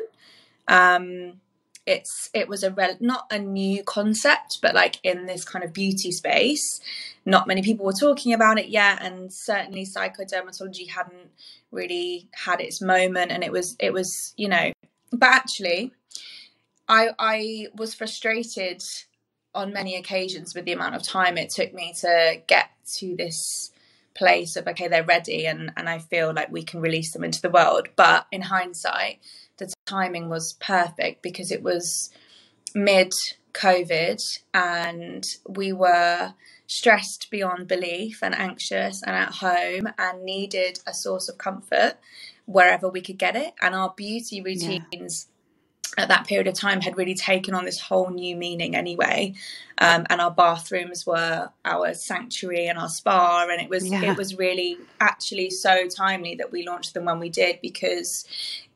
[0.67, 1.33] um,
[1.85, 5.73] it's it was a rel- not a new concept but like in this kind of
[5.73, 6.79] beauty space
[7.25, 11.29] not many people were talking about it yet and certainly psychodermatology hadn't
[11.71, 14.71] really had its moment and it was it was you know.
[15.11, 15.91] But actually
[16.87, 18.81] i i was frustrated
[19.55, 23.71] on many occasions with the amount of time it took me to get to this
[24.15, 27.41] place of okay they're ready and and i feel like we can release them into
[27.41, 27.89] the world.
[27.95, 29.19] But in hindsight
[29.57, 32.11] the timing was perfect because it was
[32.73, 33.11] mid
[33.53, 34.19] COVID
[34.53, 36.33] and we were
[36.67, 41.97] stressed beyond belief and anxious and at home and needed a source of comfort
[42.45, 43.53] wherever we could get it.
[43.61, 45.27] And our beauty routines
[45.97, 49.33] at that period of time had really taken on this whole new meaning anyway
[49.77, 54.11] um, and our bathrooms were our sanctuary and our spa and it was yeah.
[54.11, 58.25] it was really actually so timely that we launched them when we did because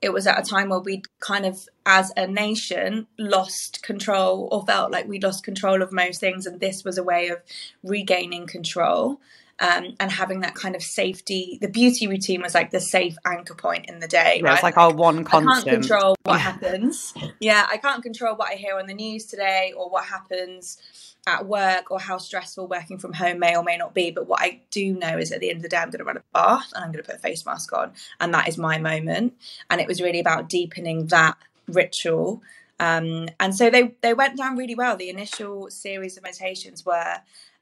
[0.01, 4.65] it was at a time where we kind of as a nation lost control or
[4.65, 7.39] felt like we'd lost control of most things and this was a way of
[7.83, 9.19] regaining control
[9.59, 11.57] um, and having that kind of safety.
[11.61, 14.39] The beauty routine was like the safe anchor point in the day.
[14.41, 14.53] Yeah, right?
[14.53, 15.67] it's like our one constant.
[15.67, 17.13] I can't control what happens.
[17.39, 20.77] Yeah, I can't control what I hear on the news today or what happens
[21.25, 24.11] at work or how stressful working from home may or may not be.
[24.11, 26.05] But what I do know is at the end of the day, I'm going to
[26.05, 28.57] run a bath and I'm going to put a face mask on, and that is
[28.57, 29.33] my moment.
[29.69, 32.41] And it was really about deepening that ritual.
[32.79, 34.97] Um, and so they they went down really well.
[34.97, 37.17] The initial series of meditations were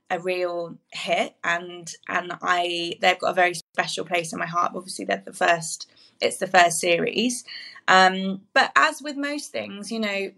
[0.09, 4.73] a real hit and and I they've got a very special place in my heart.
[4.75, 5.89] Obviously they're the first
[6.21, 7.43] it's the first series.
[7.87, 10.31] Um, but as with most things, you know,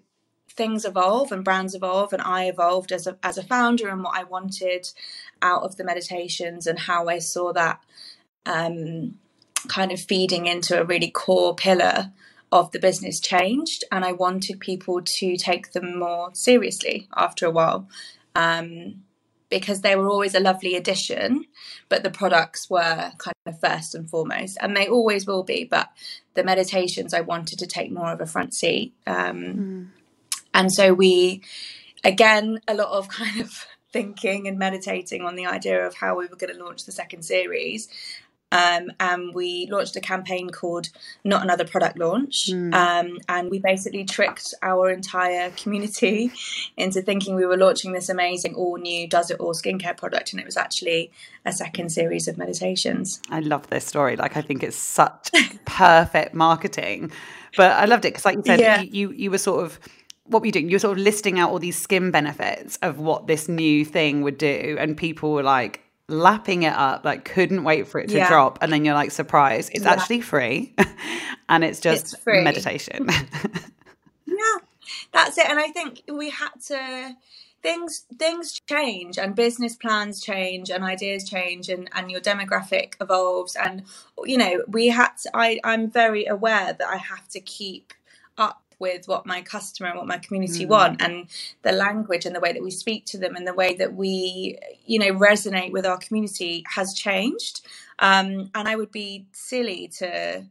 [0.50, 4.18] things evolve and brands evolve and I evolved as a as a founder and what
[4.18, 4.90] I wanted
[5.42, 7.84] out of the meditations and how I saw that
[8.46, 9.20] um,
[9.68, 12.12] kind of feeding into a really core pillar
[12.52, 17.52] of the business changed and I wanted people to take them more seriously after a
[17.52, 17.88] while.
[18.36, 19.04] Um,
[19.50, 21.46] because they were always a lovely addition,
[21.90, 25.64] but the products were kind of first and foremost, and they always will be.
[25.64, 25.90] But
[26.34, 28.94] the meditations, I wanted to take more of a front seat.
[29.06, 29.88] Um, mm.
[30.54, 31.44] And so we,
[32.04, 36.28] again, a lot of kind of thinking and meditating on the idea of how we
[36.28, 37.88] were going to launch the second series.
[38.52, 40.90] Um, and we launched a campaign called
[41.24, 42.50] Not Another Product Launch.
[42.50, 42.74] Mm.
[42.74, 46.32] Um, and we basically tricked our entire community
[46.78, 50.32] into thinking we were launching this amazing all new Does It All skincare product.
[50.32, 51.12] And it was actually
[51.46, 53.22] a second series of meditations.
[53.30, 54.16] I love this story.
[54.16, 55.30] Like, I think it's such
[55.66, 57.12] perfect marketing.
[57.58, 58.82] But I loved it because, like you said, yeah.
[58.82, 59.80] you, you were sort of
[60.30, 60.70] what were you doing?
[60.70, 64.22] You were sort of listing out all these skin benefits of what this new thing
[64.24, 68.18] would do, and people were like, lapping it up, like couldn't wait for it to
[68.18, 68.28] yeah.
[68.28, 68.60] drop.
[68.62, 69.92] And then you're like, surprise, it's yeah.
[69.92, 70.74] actually free
[71.50, 73.08] and it's just it's meditation.
[74.26, 74.58] yeah,
[75.12, 75.50] that's it.
[75.50, 77.16] And I think we had to
[77.64, 83.56] things things change and business plans change and ideas change and and your demographic evolves
[83.56, 83.84] and
[84.26, 87.94] you know we had to, I I'm very aware that I have to keep
[88.80, 90.70] with what my customer and what my community mm.
[90.70, 91.28] want and
[91.64, 94.58] the language and the way that we speak to them and the way that we
[94.86, 97.66] you know resonate with our community has changed.
[98.00, 100.46] Um, and i would be silly to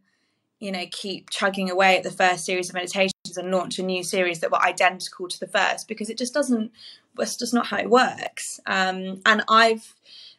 [0.59, 4.03] you know keep chugging away at the first series of meditations and launch a new
[4.03, 6.73] series that were identical to the first because it just doesn't
[7.17, 8.61] that's just not how it works.
[8.67, 9.95] Um, and i've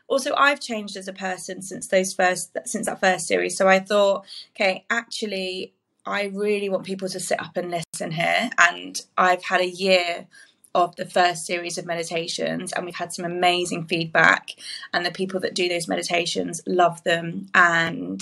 [0.08, 3.58] also i've changed as a person since those first since that first series.
[3.58, 5.74] So i thought okay actually
[6.08, 8.50] I really want people to sit up and listen here.
[8.58, 10.28] And I've had a year
[10.74, 14.52] of the first series of meditations, and we've had some amazing feedback.
[14.94, 17.48] And the people that do those meditations love them.
[17.56, 18.22] And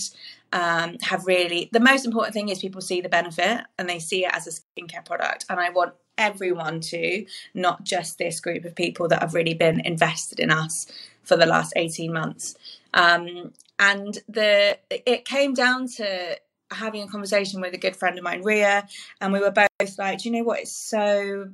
[0.55, 4.25] um, have really the most important thing is people see the benefit and they see
[4.25, 8.73] it as a skincare product and i want everyone to not just this group of
[8.73, 10.87] people that have really been invested in us
[11.23, 12.55] for the last 18 months
[12.93, 16.37] um, and the it came down to
[16.71, 18.87] having a conversation with a good friend of mine ria
[19.21, 20.59] and we were both like do you know what?
[20.59, 21.49] It's so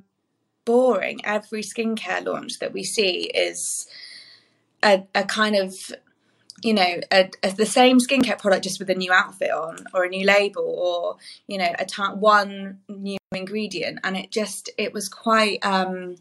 [0.64, 1.20] boring.
[1.24, 3.86] Every skincare launch that we see is
[4.82, 5.74] a, a kind of
[6.62, 10.04] you know a, a, the same skincare product just with a new outfit on or
[10.04, 14.00] a new label or you know a t- one new ingredient.
[14.04, 16.16] And it just it was quite um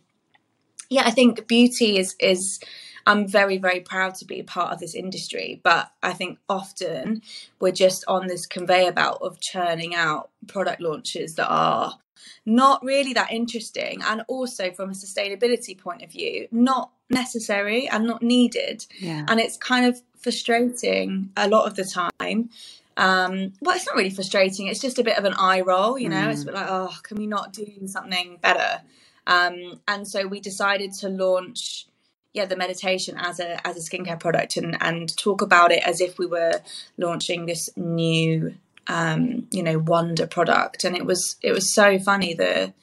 [0.89, 2.59] yeah i think beauty is is
[3.05, 7.21] i'm very very proud to be a part of this industry but i think often
[7.59, 11.97] we're just on this conveyor belt of churning out product launches that are
[12.45, 18.05] not really that interesting and also from a sustainability point of view not necessary and
[18.05, 19.25] not needed yeah.
[19.27, 22.49] and it's kind of frustrating a lot of the time
[22.97, 26.09] um, well it's not really frustrating it's just a bit of an eye roll you
[26.09, 26.31] know mm.
[26.31, 28.81] it's like oh can we not do something better
[29.27, 31.85] um, and so we decided to launch
[32.33, 36.01] yeah the meditation as a as a skincare product and and talk about it as
[36.01, 36.61] if we were
[36.97, 38.53] launching this new
[38.87, 40.83] um, you know wonder product.
[40.83, 42.73] And it was it was so funny the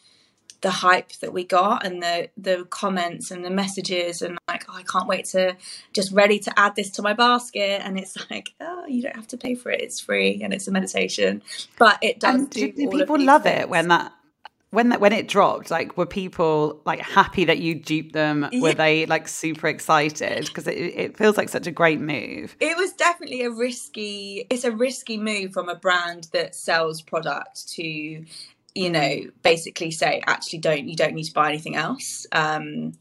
[0.61, 4.75] the hype that we got and the the comments and the messages and like oh,
[4.75, 5.57] I can't wait to
[5.93, 7.81] just ready to add this to my basket.
[7.85, 9.81] And it's like oh you don't have to pay for it.
[9.81, 11.43] It's free and it's a meditation.
[11.79, 13.63] But it does and do people love things.
[13.63, 14.13] it when that
[14.71, 18.49] when that when it dropped like were people like happy that you duped them?
[18.53, 18.61] Yeah.
[18.61, 20.47] were they like super excited?
[20.47, 22.57] Because it, it feels like such a great move.
[22.61, 27.69] It was definitely a risky it's a risky move from a brand that sells product
[27.75, 28.25] to
[28.75, 32.27] you know basically say actually don't you don't need to buy anything else.
[32.33, 32.93] Um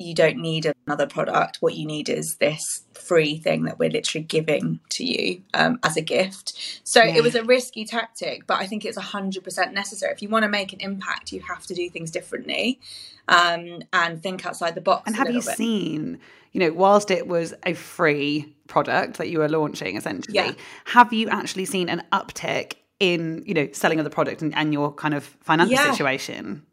[0.00, 1.58] you don't need another product.
[1.60, 5.96] What you need is this free thing that we're literally giving to you um, as
[5.96, 6.80] a gift.
[6.84, 7.16] So yeah.
[7.16, 10.12] it was a risky tactic, but I think it's 100% necessary.
[10.12, 12.80] If you want to make an impact, you have to do things differently
[13.28, 15.04] um, and think outside the box.
[15.06, 15.56] And have you bit.
[15.56, 16.18] seen,
[16.52, 20.52] you know, whilst it was a free product that you were launching essentially, yeah.
[20.86, 24.72] have you actually seen an uptick in, you know, selling of the product and, and
[24.72, 25.90] your kind of financial yeah.
[25.90, 26.64] situation?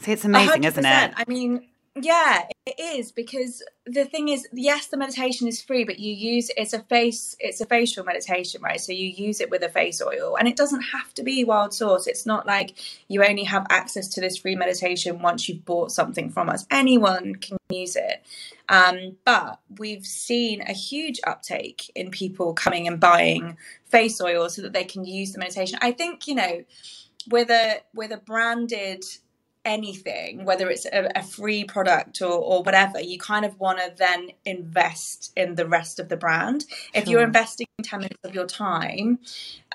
[0.00, 1.14] See, it's amazing, is isn't it?
[1.16, 1.66] I mean,
[2.00, 6.50] yeah, it is because the thing is, yes, the meditation is free, but you use
[6.56, 8.80] it's a face, it's a facial meditation, right?
[8.80, 11.72] So you use it with a face oil, and it doesn't have to be wild
[11.72, 12.08] source.
[12.08, 12.74] It's not like
[13.06, 16.66] you only have access to this free meditation once you've bought something from us.
[16.68, 18.26] Anyone can use it,
[18.68, 24.62] um, but we've seen a huge uptake in people coming and buying face oil so
[24.62, 25.78] that they can use the meditation.
[25.80, 26.64] I think you know,
[27.30, 29.04] with a with a branded
[29.64, 33.92] anything, whether it's a, a free product or, or, whatever, you kind of want to
[33.96, 36.64] then invest in the rest of the brand.
[36.92, 39.18] If you're investing 10 minutes of your time,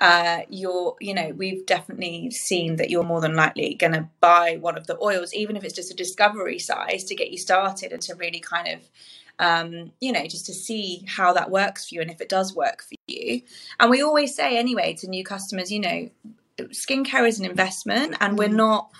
[0.00, 4.58] uh, you're, you know, we've definitely seen that you're more than likely going to buy
[4.60, 7.92] one of the oils, even if it's just a discovery size to get you started
[7.92, 8.80] and to really kind of
[9.40, 12.54] um, you know, just to see how that works for you and if it does
[12.54, 13.40] work for you.
[13.80, 16.10] And we always say, anyway, to new customers, you know,
[16.68, 18.56] skincare is an investment and we're mm.
[18.56, 18.90] not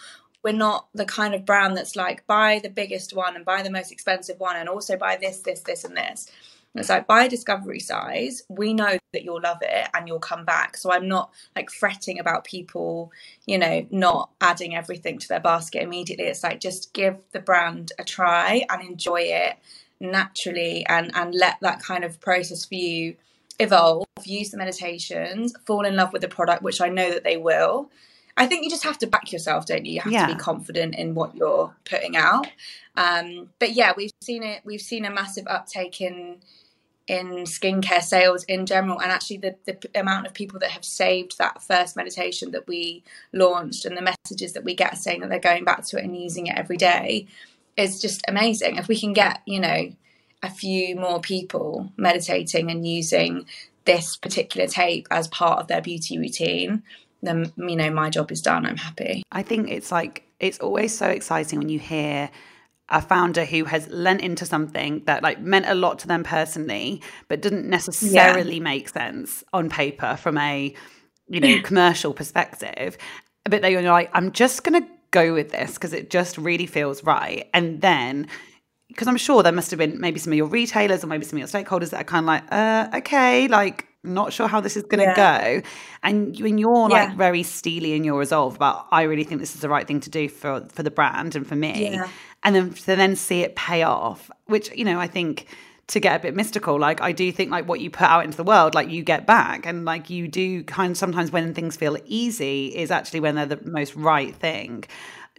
[0.42, 3.70] we're not the kind of brand that's like buy the biggest one and buy the
[3.70, 6.30] most expensive one and also buy this, this, this, and this.
[6.74, 8.42] it's like buy discovery size.
[8.48, 10.76] We know that you'll love it and you'll come back.
[10.76, 13.12] So I'm not like fretting about people,
[13.46, 16.26] you know, not adding everything to their basket immediately.
[16.26, 19.56] It's like just give the brand a try and enjoy it
[20.02, 23.16] naturally and and let that kind of process for you
[23.58, 24.06] evolve.
[24.24, 27.90] Use the meditations, fall in love with the product, which I know that they will
[28.36, 29.94] I think you just have to back yourself, don't you?
[29.94, 30.26] You have yeah.
[30.26, 32.46] to be confident in what you're putting out.
[32.96, 34.62] Um, but yeah, we've seen it.
[34.64, 36.38] We've seen a massive uptake in
[37.06, 41.38] in skincare sales in general, and actually the, the amount of people that have saved
[41.38, 43.02] that first meditation that we
[43.32, 46.16] launched, and the messages that we get saying that they're going back to it and
[46.16, 47.26] using it every day,
[47.76, 48.76] is just amazing.
[48.76, 49.92] If we can get you know
[50.42, 53.44] a few more people meditating and using
[53.84, 56.82] this particular tape as part of their beauty routine
[57.22, 59.22] then you know my job is done i'm happy.
[59.32, 62.30] I think it's like it's always so exciting when you hear
[62.88, 67.02] a founder who has lent into something that like meant a lot to them personally
[67.28, 68.62] but didn't necessarily yeah.
[68.62, 70.74] make sense on paper from a
[71.28, 72.98] you know commercial perspective.
[73.44, 77.02] But they're like i'm just going to go with this because it just really feels
[77.04, 77.48] right.
[77.54, 78.28] And then
[78.88, 81.40] because i'm sure there must have been maybe some of your retailers or maybe some
[81.40, 84.76] of your stakeholders that are kind of like uh okay like not sure how this
[84.76, 85.60] is going to yeah.
[85.60, 85.68] go.
[86.02, 87.04] And when you're yeah.
[87.06, 90.00] like very steely in your resolve about, I really think this is the right thing
[90.00, 92.08] to do for for the brand and for me, yeah.
[92.42, 95.46] and then to then see it pay off, which you know I think
[95.90, 98.36] to get a bit mystical like i do think like what you put out into
[98.36, 101.76] the world like you get back and like you do kind of sometimes when things
[101.76, 104.84] feel easy is actually when they're the most right thing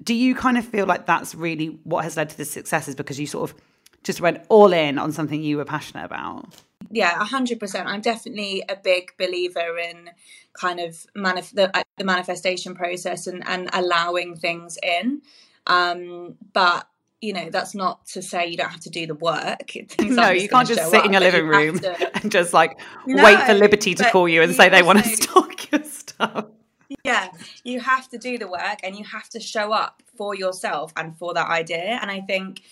[0.03, 3.18] do you kind of feel like that's really what has led to the successes because
[3.18, 3.57] you sort of
[4.03, 6.53] just went all in on something you were passionate about
[6.89, 10.09] yeah 100% i'm definitely a big believer in
[10.53, 15.21] kind of manif- the, the manifestation process and, and allowing things in.
[15.67, 16.88] Um, but
[17.21, 19.73] you know that's not to say you don't have to do the work.
[19.99, 22.17] No you can't just sit up, in your living you room to...
[22.21, 25.09] and just like no, wait for liberty to call you and say they want to
[25.09, 26.45] stock your stuff.
[27.05, 27.29] Yeah
[27.63, 31.15] you have to do the work and you have to show up for yourself and
[31.15, 31.99] for that idea.
[32.01, 32.63] And i think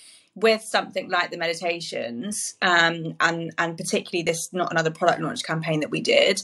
[0.41, 5.79] with something like the meditations um, and and particularly this not another product launch campaign
[5.79, 6.41] that we did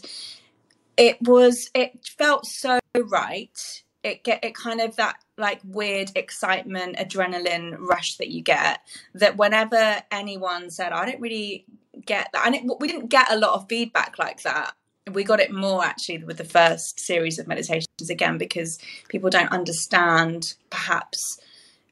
[0.97, 2.79] it was it felt so
[3.09, 3.83] right.
[4.03, 8.79] It get it kind of that like weird excitement adrenaline rush that you get
[9.15, 11.65] that whenever anyone said i don't really
[12.05, 14.73] get that and it, we didn't get a lot of feedback like that.
[15.11, 19.51] We got it more actually with the first series of meditations again because people don't
[19.51, 21.39] understand perhaps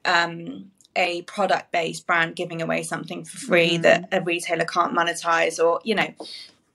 [0.04, 3.82] um, a product based brand giving away something for free mm-hmm.
[3.82, 6.08] that a retailer can't monetize or you know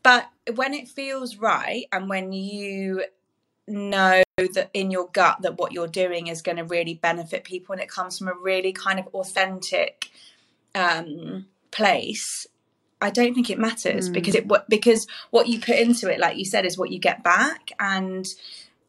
[0.03, 3.03] but when it feels right and when you
[3.67, 7.73] know that in your gut that what you're doing is going to really benefit people
[7.73, 10.09] and it comes from a really kind of authentic
[10.75, 12.47] um, place
[13.01, 14.13] i don't think it matters mm.
[14.13, 17.23] because it because what you put into it like you said is what you get
[17.23, 18.27] back and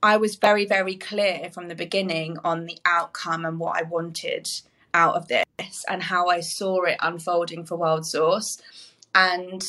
[0.02, 4.48] i was very very clear from the beginning on the outcome and what i wanted
[4.94, 8.60] out of this and how i saw it unfolding for wild source.
[9.14, 9.62] And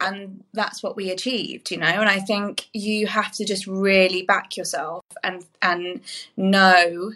[0.00, 1.86] and that's what we achieved you know?
[1.86, 6.00] And i think you have to just really back yourself and and
[6.36, 7.12] know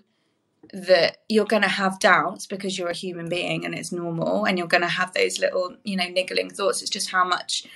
[0.72, 4.56] that you're going to have doubts because you're a human being and it's normal and
[4.56, 6.80] you're going to have those little you know niggling thoughts.
[6.80, 7.66] It's just how much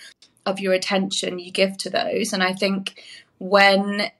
[0.46, 2.32] of your attention you give to those.
[2.32, 3.02] And i think
[3.38, 4.10] when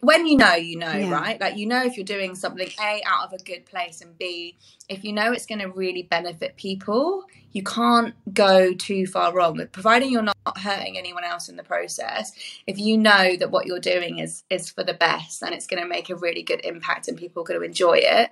[0.00, 1.10] when you know you know yeah.
[1.10, 1.40] right?
[1.40, 4.56] Like you know if you're doing something a out of a good place and b
[4.88, 9.60] if you know it's going to really benefit people you can't go too far wrong
[9.72, 12.32] providing you're not hurting anyone else in the process
[12.66, 15.82] if you know that what you're doing is is for the best and it's going
[15.82, 18.30] to make a really good impact and people are going to enjoy it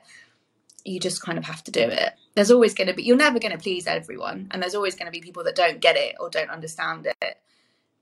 [0.85, 2.13] you just kind of have to do it.
[2.35, 5.07] There's always going to be you're never going to please everyone and there's always going
[5.07, 7.39] to be people that don't get it or don't understand it.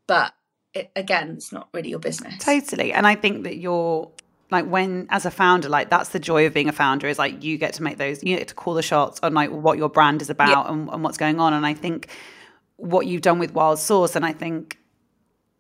[0.07, 0.35] But
[0.75, 2.43] it, again, it's not really your business.
[2.43, 2.93] Totally.
[2.93, 4.11] And I think that you're
[4.51, 7.43] like when as a founder like that's the joy of being a founder is like
[7.43, 9.89] you get to make those you get to call the shots on like what your
[9.89, 10.73] brand is about yeah.
[10.73, 12.09] and, and what's going on and i think
[12.77, 14.79] what you've done with wild source and i think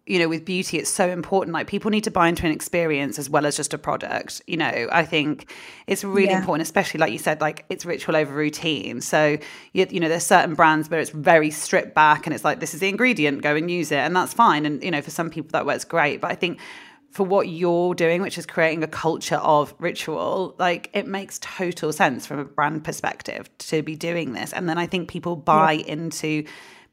[0.06, 3.18] you know with beauty it's so important like people need to buy into an experience
[3.18, 5.52] as well as just a product you know i think
[5.86, 6.38] it's really yeah.
[6.38, 9.38] important especially like you said like it's ritual over routine so
[9.72, 12.74] you, you know there's certain brands where it's very stripped back and it's like this
[12.74, 15.30] is the ingredient go and use it and that's fine and you know for some
[15.30, 16.58] people that works great but i think
[17.12, 21.92] for what you're doing, which is creating a culture of ritual, like it makes total
[21.92, 24.50] sense from a brand perspective to be doing this.
[24.54, 25.92] And then I think people buy yeah.
[25.92, 26.44] into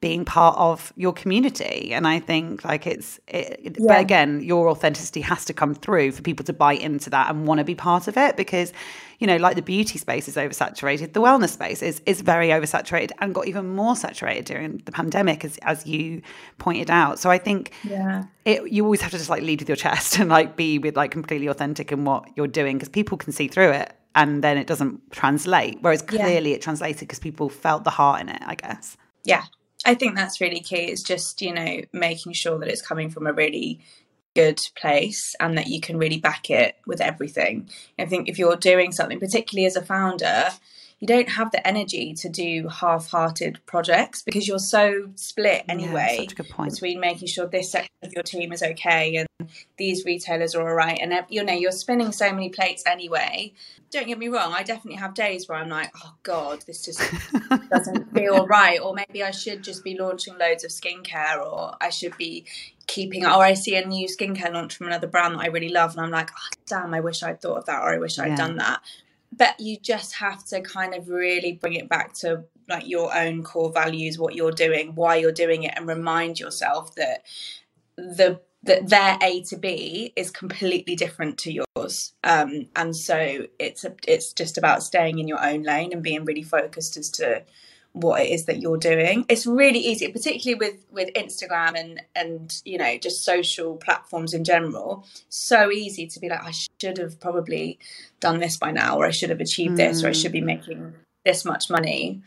[0.01, 1.93] being part of your community.
[1.93, 3.87] And I think like it's, it, yeah.
[3.87, 7.45] but again, your authenticity has to come through for people to buy into that and
[7.45, 8.71] want to be part of it because,
[9.19, 13.11] you know, like the beauty space is oversaturated, the wellness space is is very oversaturated
[13.19, 16.21] and got even more saturated during the pandemic, as as you
[16.59, 17.19] pointed out.
[17.19, 20.17] So I think yeah, it, you always have to just like lead with your chest
[20.19, 23.49] and like be with like completely authentic in what you're doing because people can see
[23.49, 25.77] through it and then it doesn't translate.
[25.81, 26.55] Whereas clearly yeah.
[26.55, 28.95] it translated because people felt the heart in it, I guess.
[29.25, 29.43] Yeah,
[29.89, 30.91] I think that's really key.
[30.91, 33.79] Is just you know making sure that it's coming from a really
[34.35, 37.67] good place and that you can really back it with everything.
[37.97, 40.49] I think if you're doing something, particularly as a founder,
[40.99, 46.65] you don't have the energy to do half-hearted projects because you're so split anyway yeah,
[46.65, 50.75] between making sure this section of your team is okay and these retailers are all
[50.75, 53.53] right and uh, you know you're spinning so many plates anyway.
[53.91, 57.01] Don't get me wrong i definitely have days where i'm like oh god this just
[57.71, 61.89] doesn't feel right or maybe i should just be launching loads of skincare or i
[61.89, 62.45] should be
[62.85, 65.93] keeping or i see a new skincare launch from another brand that i really love
[65.93, 68.27] and i'm like oh, damn i wish i'd thought of that or i wish i'd
[68.27, 68.35] yeah.
[68.35, 68.79] done that
[69.31, 73.43] but you just have to kind of really bring it back to like your own
[73.43, 77.23] core values what you're doing why you're doing it and remind yourself that
[77.97, 83.85] the that their A to B is completely different to yours, um, and so it's
[83.85, 87.43] a, it's just about staying in your own lane and being really focused as to
[87.93, 89.25] what it is that you're doing.
[89.29, 94.43] It's really easy, particularly with with Instagram and and you know just social platforms in
[94.43, 95.05] general.
[95.29, 97.79] So easy to be like, I should have probably
[98.19, 99.77] done this by now, or I should have achieved mm.
[99.77, 100.45] this, or I should be mm.
[100.45, 100.93] making
[101.25, 102.21] this much money.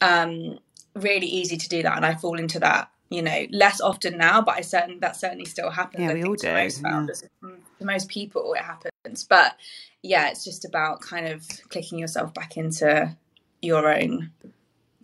[0.00, 0.58] Um,
[0.94, 2.90] really easy to do that, and I fall into that.
[3.10, 6.04] You know, less often now, but I certainly that certainly still happens.
[6.04, 6.90] Yeah, I we all to do, most yeah.
[6.90, 9.24] founders, to most people, it happens.
[9.24, 9.56] But
[10.02, 13.16] yeah, it's just about kind of clicking yourself back into
[13.62, 14.30] your own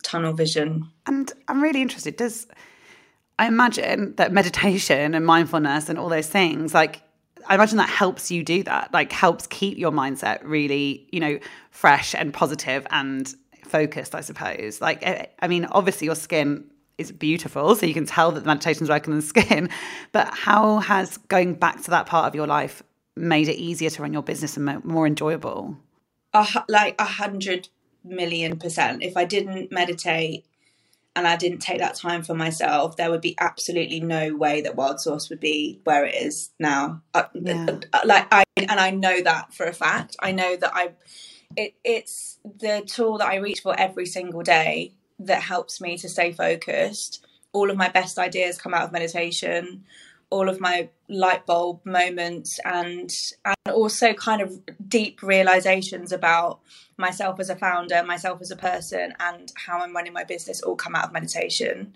[0.05, 0.89] tunnel vision.
[1.05, 2.15] And I'm really interested.
[2.15, 2.47] Does
[3.39, 7.01] I imagine that meditation and mindfulness and all those things, like
[7.47, 11.39] I imagine that helps you do that, like helps keep your mindset really, you know,
[11.69, 13.33] fresh and positive and
[13.63, 14.81] focused, I suppose.
[14.81, 16.65] Like, I, I mean, obviously your skin
[16.97, 19.69] is beautiful, so you can tell that the meditation's working on the skin.
[20.11, 22.81] But how has going back to that part of your life
[23.17, 25.77] made it easier to run your business and more enjoyable?
[26.33, 27.69] hu- like a hundred
[28.05, 29.03] million percent.
[29.03, 30.45] If I didn't meditate
[31.15, 34.75] and I didn't take that time for myself, there would be absolutely no way that
[34.75, 37.01] Wild Source would be where it is now.
[37.13, 37.67] Uh, Yeah.
[37.93, 40.17] uh, Like I and I know that for a fact.
[40.21, 40.91] I know that I
[41.57, 46.09] it, it's the tool that I reach for every single day that helps me to
[46.09, 47.25] stay focused.
[47.53, 49.85] All of my best ideas come out of meditation.
[50.35, 53.09] All of my light bulb moments and
[53.45, 54.49] and also kind of
[54.97, 56.59] deep realizations about
[56.97, 60.75] myself as a founder, myself as a person, and how I'm running my business all
[60.75, 61.95] come out of meditation.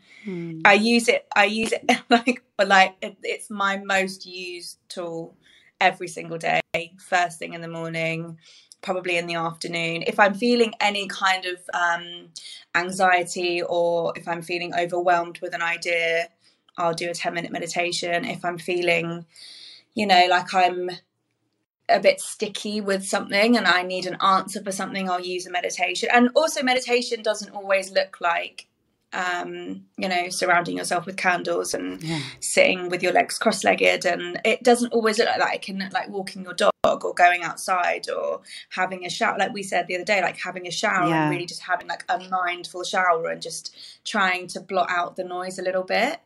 [0.65, 1.27] I use it.
[1.35, 2.43] I use it like
[2.75, 5.35] like it, it's my most used tool
[5.79, 6.61] every single day.
[6.97, 8.37] First thing in the morning,
[8.81, 10.03] probably in the afternoon.
[10.07, 12.29] If I'm feeling any kind of um,
[12.75, 16.29] anxiety or if I'm feeling overwhelmed with an idea,
[16.79, 18.25] I'll do a 10 minute meditation.
[18.25, 19.25] If I'm feeling,
[19.93, 20.89] you know, like I'm
[21.89, 25.51] a bit sticky with something and I need an answer for something, I'll use a
[25.51, 26.09] meditation.
[26.13, 28.67] And also, meditation doesn't always look like,
[29.11, 32.19] um, you know, surrounding yourself with candles and Yeah.
[32.39, 34.05] sitting with your legs cross legged.
[34.05, 35.55] And it doesn't always look like that.
[35.55, 39.37] It can look like walking your dog or going outside or having a shower.
[39.39, 41.23] Like we said the other day, like having a shower Yeah.
[41.23, 43.75] and really just having like a mindful shower and just
[44.05, 46.19] trying to blot out the noise a little bit.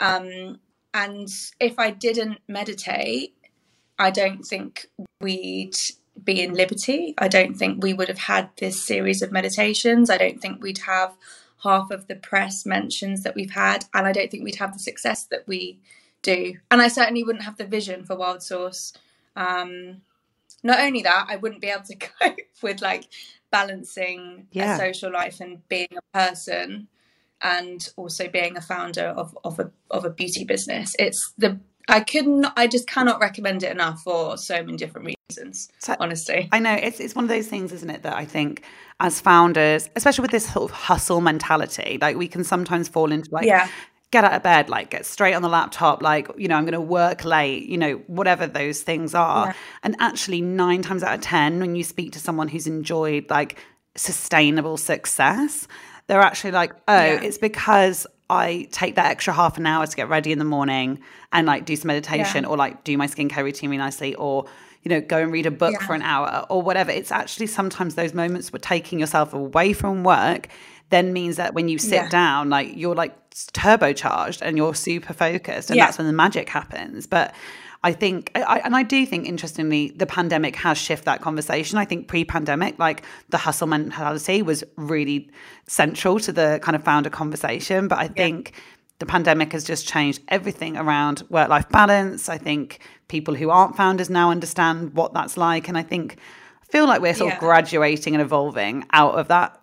[0.00, 0.58] Um,
[0.92, 1.28] and
[1.60, 3.36] if I didn't meditate,
[3.98, 4.86] I don't think
[5.20, 5.76] we'd
[6.24, 7.14] be in liberty.
[7.18, 10.10] I don't think we would have had this series of meditations.
[10.10, 11.14] I don't think we'd have
[11.62, 13.84] half of the press mentions that we've had.
[13.94, 15.78] And I don't think we'd have the success that we
[16.22, 16.54] do.
[16.70, 18.92] And I certainly wouldn't have the vision for Wild Source.
[19.36, 20.00] Um,
[20.62, 23.04] not only that, I wouldn't be able to cope with like
[23.50, 24.74] balancing Yeah.
[24.76, 26.88] a social life and being a person
[27.42, 30.94] and also being a founder of, of a of a beauty business.
[30.98, 35.68] It's the I couldn't I just cannot recommend it enough for so many different reasons.
[35.78, 36.48] So- honestly.
[36.52, 38.62] I know it's it's one of those things, isn't it, that I think
[39.00, 43.30] as founders, especially with this sort of hustle mentality, like we can sometimes fall into
[43.32, 43.66] like Yeah.
[44.10, 46.80] get out of bed, like get straight on the laptop, like, you know, I'm gonna
[46.80, 49.46] work late, you know, whatever those things are.
[49.46, 49.52] Yeah.
[49.82, 53.58] And actually nine times out of ten, when you speak to someone who's enjoyed like
[53.96, 55.66] sustainable success,
[56.10, 57.22] they're actually like, oh, Yeah.
[57.22, 60.98] it's because I take that extra half an hour to get ready in the morning
[61.32, 62.50] and like do some meditation Yeah.
[62.50, 64.46] or like do my skincare routine really nicely or
[64.82, 65.86] you know go and read a book Yeah.
[65.86, 70.02] for an hour or whatever it's actually sometimes those moments where taking yourself away from
[70.04, 70.48] work
[70.90, 72.08] then means that when you sit Yeah.
[72.08, 73.14] down like you're like
[73.52, 77.34] turbocharged and you're super focused and that's when the magic happens but
[77.82, 81.78] I think, I, and I do think, interestingly, the pandemic has shifted that conversation.
[81.78, 85.30] I think pre-pandemic, like the hustle mentality was really
[85.66, 87.88] central to the kind of founder conversation.
[87.88, 88.52] But I think
[88.98, 92.28] the pandemic has just changed everything around work-life balance.
[92.28, 96.18] I think people who aren't founders now understand what that's like, and I think
[96.62, 99.56] I feel like we're sort of graduating and evolving out of that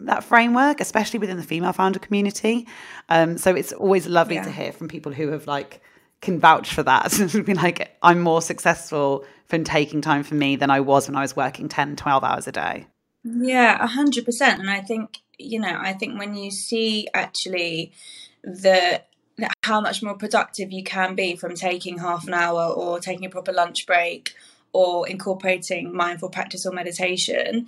[0.00, 2.66] that framework, especially within the female founder community.
[3.08, 4.44] Um, so it's always lovely Yeah.
[4.44, 5.80] to hear from people who have like
[6.24, 7.12] can vouch for that
[7.46, 11.20] be like, I'm more successful from taking time for me than I was when I
[11.20, 12.86] was working 10, 12 hours a day.
[13.22, 14.60] Yeah, a hundred percent.
[14.60, 17.92] And I think you know, I think when you see actually
[18.42, 19.02] the
[19.62, 23.30] how much more productive you can be from taking half an hour or taking a
[23.30, 24.34] proper lunch break
[24.72, 27.66] or incorporating mindful practice or meditation,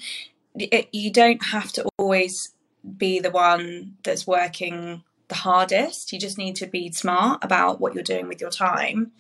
[0.54, 2.52] it, you don't have to always
[2.96, 6.12] be the one that's working the hardest.
[6.12, 9.12] You just need to be smart about what you're doing with your time.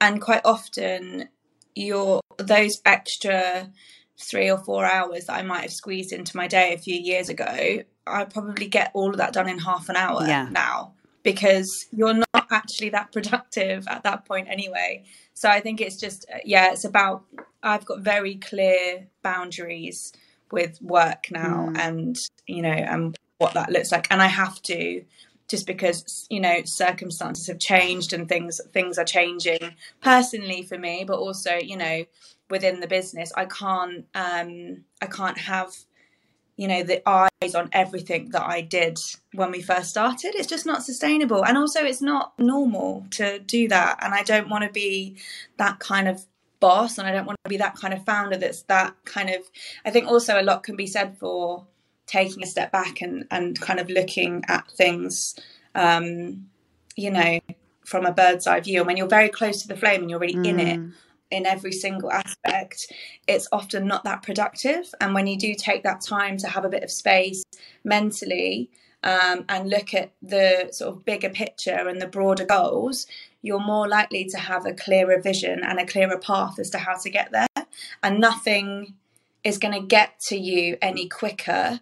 [0.00, 1.28] And quite often,
[1.74, 3.70] your those extra
[4.18, 7.28] three or four hours that I might have squeezed into my day a few years
[7.28, 10.48] ago, I probably get all of that done in half an hour Yeah.
[10.50, 15.04] now because you're not actually that productive at that point anyway.
[15.32, 17.24] So I think it's just, uh, yeah, it's about,
[17.62, 20.12] I've got very clear boundaries
[20.52, 21.78] with work now mm.
[21.78, 24.06] and, you know, and what that looks like.
[24.10, 25.02] And I have to,
[25.48, 31.04] just because you know circumstances have changed and things things are changing personally for me
[31.06, 32.04] but also you know
[32.50, 35.74] within the business i can't um i can't have
[36.56, 38.98] you know the eyes on everything that I did
[39.32, 40.34] when we first started.
[40.34, 43.98] It's just not sustainable, and also it's not normal to do that.
[44.02, 45.16] And I don't want to be
[45.58, 46.24] that kind of
[46.60, 48.36] boss, and I don't want to be that kind of founder.
[48.36, 49.42] That's that kind of.
[49.84, 51.66] I think also a lot can be said for
[52.06, 55.34] taking a step back and and kind of looking at things,
[55.74, 56.46] um,
[56.96, 57.40] you know,
[57.84, 58.78] from a bird's eye view.
[58.80, 60.46] And when you're very close to the flame and you're really mm.
[60.46, 60.92] in it, mm
[61.34, 62.86] in every single aspect,
[63.26, 64.86] it's often not that productive.
[65.00, 67.42] And when you do take that time to have a bit of space
[67.82, 68.70] mentally
[69.02, 73.06] um, and look at the sort of bigger picture and the broader goals,
[73.42, 76.96] you're more likely to have a clearer vision and a clearer path as to how
[76.98, 77.66] to get there.
[78.02, 78.94] And nothing
[79.42, 81.80] is going to get to you any quicker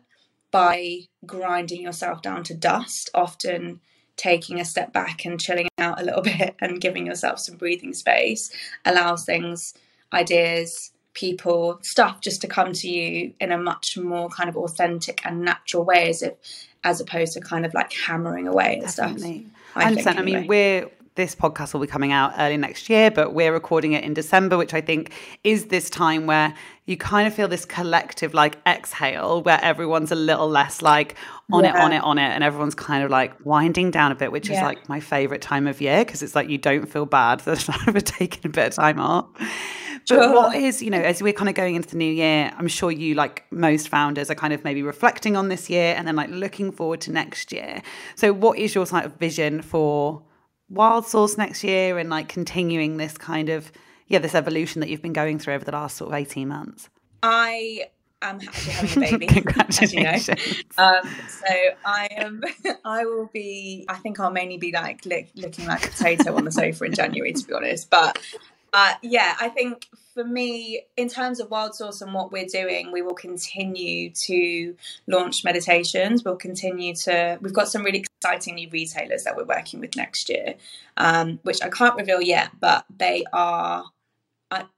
[0.53, 3.11] by grinding yourself down to dust.
[3.13, 3.81] Often,
[4.17, 7.93] taking a step back and chilling out a little bit and giving yourself some breathing
[7.93, 8.51] space
[8.85, 9.75] allows things,
[10.13, 15.25] ideas, people, stuff just to come to you in a much more kind of authentic
[15.25, 16.35] and natural way as if
[16.85, 19.41] as opposed to kind of like hammering away at Definitely.
[19.41, 19.77] stuff.
[19.77, 20.19] I, I understand.
[20.19, 20.37] Anyway.
[20.37, 23.93] I mean, we're this podcast will be coming out early next year, but we're recording
[23.93, 25.13] it in December, which I think
[25.45, 26.55] is this time where
[26.87, 31.17] you kind of feel this collective like exhale where everyone's a little less like
[31.53, 31.71] on yeah.
[31.71, 34.49] it, on it, on it, and everyone's kind of like winding down a bit, which
[34.49, 34.57] yeah.
[34.57, 37.55] is like my favorite time of year because it's like you don't feel bad for
[38.01, 39.27] taking a bit of time off.
[40.09, 40.35] But sure.
[40.35, 42.91] what is, you know, as we're kind of going into the new year, I'm sure
[42.91, 46.31] you, like most founders, are kind of maybe reflecting on this year and then like
[46.31, 47.83] looking forward to next year.
[48.17, 50.23] So, what is your sort of vision for
[50.73, 53.71] wild source next year and like continuing this kind of
[54.09, 56.89] yeah this evolution that you've been going through over the last sort of 18 months?
[57.23, 57.85] I
[58.23, 60.85] am actually having a baby congratulations you know.
[60.85, 61.55] um, so
[61.85, 62.41] i am
[62.85, 66.45] i will be i think i'll mainly be like look, looking like a potato on
[66.45, 67.91] the sofa in january to be honest.
[67.91, 68.19] But
[68.73, 72.93] uh, yeah, I think for me, in terms of Wild Source and what we're doing,
[72.93, 76.25] we will continue to launch meditations.
[76.25, 80.29] We'll continue to, we've got some really exciting new retailers that we're working with next
[80.29, 80.55] year,
[80.97, 83.85] um, which I can't reveal yet, but they are,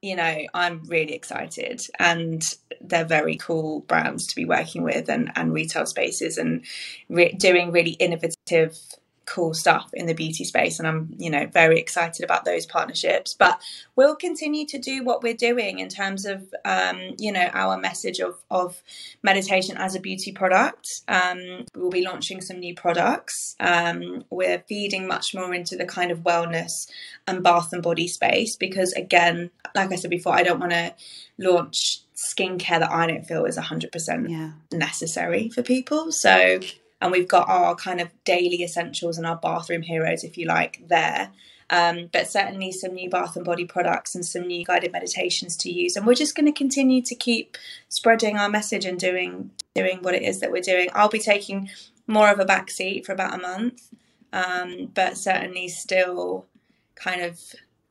[0.03, 2.43] you know, I'm really excited and
[2.81, 6.65] they're very cool brands to be working with and, and retail spaces and
[7.09, 8.79] re- doing really innovative
[9.27, 13.35] cool stuff in the beauty space and I'm you know very excited about those partnerships.
[13.35, 13.61] But
[13.97, 18.21] we'll continue to do what we're doing in terms of um, you know our message
[18.21, 18.83] of of
[19.23, 21.03] meditation as a beauty product.
[21.09, 23.57] Um, we'll be launching some new products.
[23.61, 26.89] Um, we're feeding much more into the kind of wellness
[27.27, 30.95] and bath and body space because again like I said before I don't want to
[31.39, 34.53] launch skincare that I don't feel is 100% yeah.
[34.73, 36.13] necessary for people.
[36.13, 36.61] So
[37.01, 40.83] and we've got our kind of daily essentials and our bathroom heroes, if you like,
[40.89, 41.31] there.
[41.71, 45.73] Um, but certainly some new bath and body products and some new guided meditations to
[45.73, 45.97] use.
[45.97, 47.57] And we're just going to continue to keep
[47.89, 50.89] spreading our message and doing doing what it is that we're doing.
[50.95, 51.69] I'll be taking
[52.07, 53.91] more of a back seat for about a month,
[54.33, 56.47] um, but certainly still
[56.95, 57.41] kind of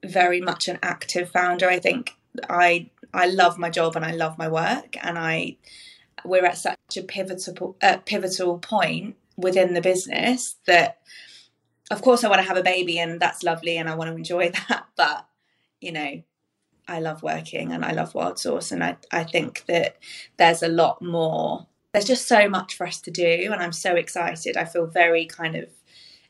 [0.05, 1.67] very much an active founder.
[1.67, 2.15] I think
[2.49, 5.57] I I love my job and I love my work, and I
[6.25, 10.99] we're at such a pivotal uh, pivotal point within the business that
[11.91, 14.15] of course I want to have a baby and that's lovely and I want to
[14.15, 15.27] enjoy that but
[15.81, 16.23] you know
[16.87, 19.97] I love working and I love wild source and I, I think that
[20.37, 23.95] there's a lot more there's just so much for us to do and I'm so
[23.95, 24.57] excited.
[24.57, 25.69] I feel very kind of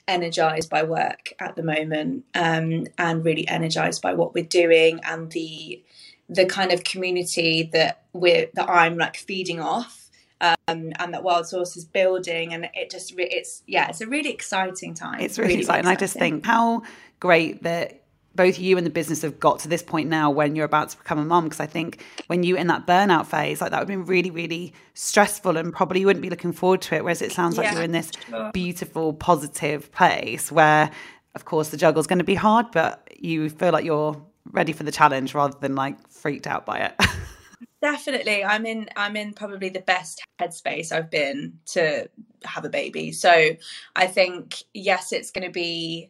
[0.07, 5.31] energized by work at the moment um, and really energized by what we're doing and
[5.31, 5.81] the
[6.29, 10.03] the kind of community that we're that I'm like feeding off
[10.41, 14.29] um, and that Wild Source is building, and it just it's yeah, it's a really
[14.29, 15.21] exciting time.
[15.21, 15.79] It's really, really exciting.
[15.81, 15.97] exciting.
[15.97, 16.83] I just think how
[17.19, 18.03] great that
[18.35, 20.97] both you and the business have got to this point now when you're about to
[20.97, 23.89] become a mom because I think when you in that burnout phase like that would
[23.89, 27.21] have been really really stressful and probably you wouldn't be looking forward to it whereas
[27.21, 28.51] it sounds like yeah, you're in this sure.
[28.51, 30.89] beautiful positive place where
[31.35, 34.19] of course the juggle's going to be hard but you feel like you're
[34.51, 36.95] ready for the challenge rather than like freaked out by it.
[37.81, 38.43] Definitely.
[38.45, 42.09] I'm in I'm in probably the best headspace I've been to
[42.45, 43.11] have a baby.
[43.11, 43.51] So
[43.95, 46.09] I think yes, it's going to be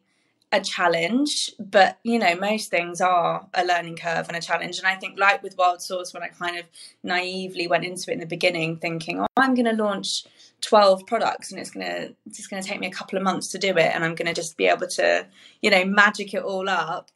[0.53, 4.77] a challenge, but you know, most things are a learning curve and a challenge.
[4.77, 6.65] And I think, like with Wild Source, when I kind of
[7.01, 10.25] naively went into it in the beginning, thinking, "Oh, I'm going to launch
[10.61, 13.47] 12 products, and it's going to it's going to take me a couple of months
[13.49, 15.25] to do it, and I'm going to just be able to,
[15.63, 17.09] you know, magic it all up."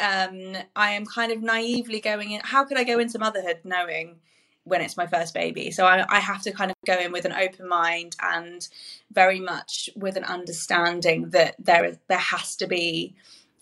[0.00, 2.40] Um, I am kind of naively going in.
[2.44, 4.16] How could I go into motherhood knowing
[4.64, 5.70] when it's my first baby?
[5.70, 8.66] So I, I have to kind of go in with an open mind and
[9.12, 13.14] very much with an understanding that there is there has to be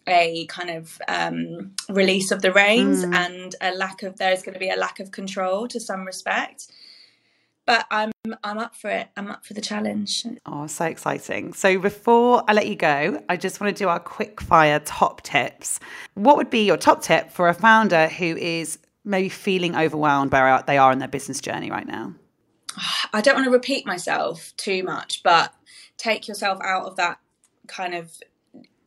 [0.07, 3.15] a kind of um, release of the reins mm.
[3.15, 6.69] and a lack of there's going to be a lack of control to some respect
[7.71, 8.11] but I'm
[8.43, 9.11] I'm up for it.
[9.17, 10.27] I'm up for the challenge.
[10.45, 11.53] Oh, so exciting.
[11.53, 15.23] So before I let you go, I just want to do our quick fire top
[15.23, 15.79] tips.
[16.15, 20.41] What would be your top tip for a founder who is maybe feeling overwhelmed by
[20.41, 22.13] where they are in their business journey right now?
[23.13, 25.55] I don't want to repeat myself too much, but
[25.97, 27.21] take yourself out of that
[27.69, 28.21] kind of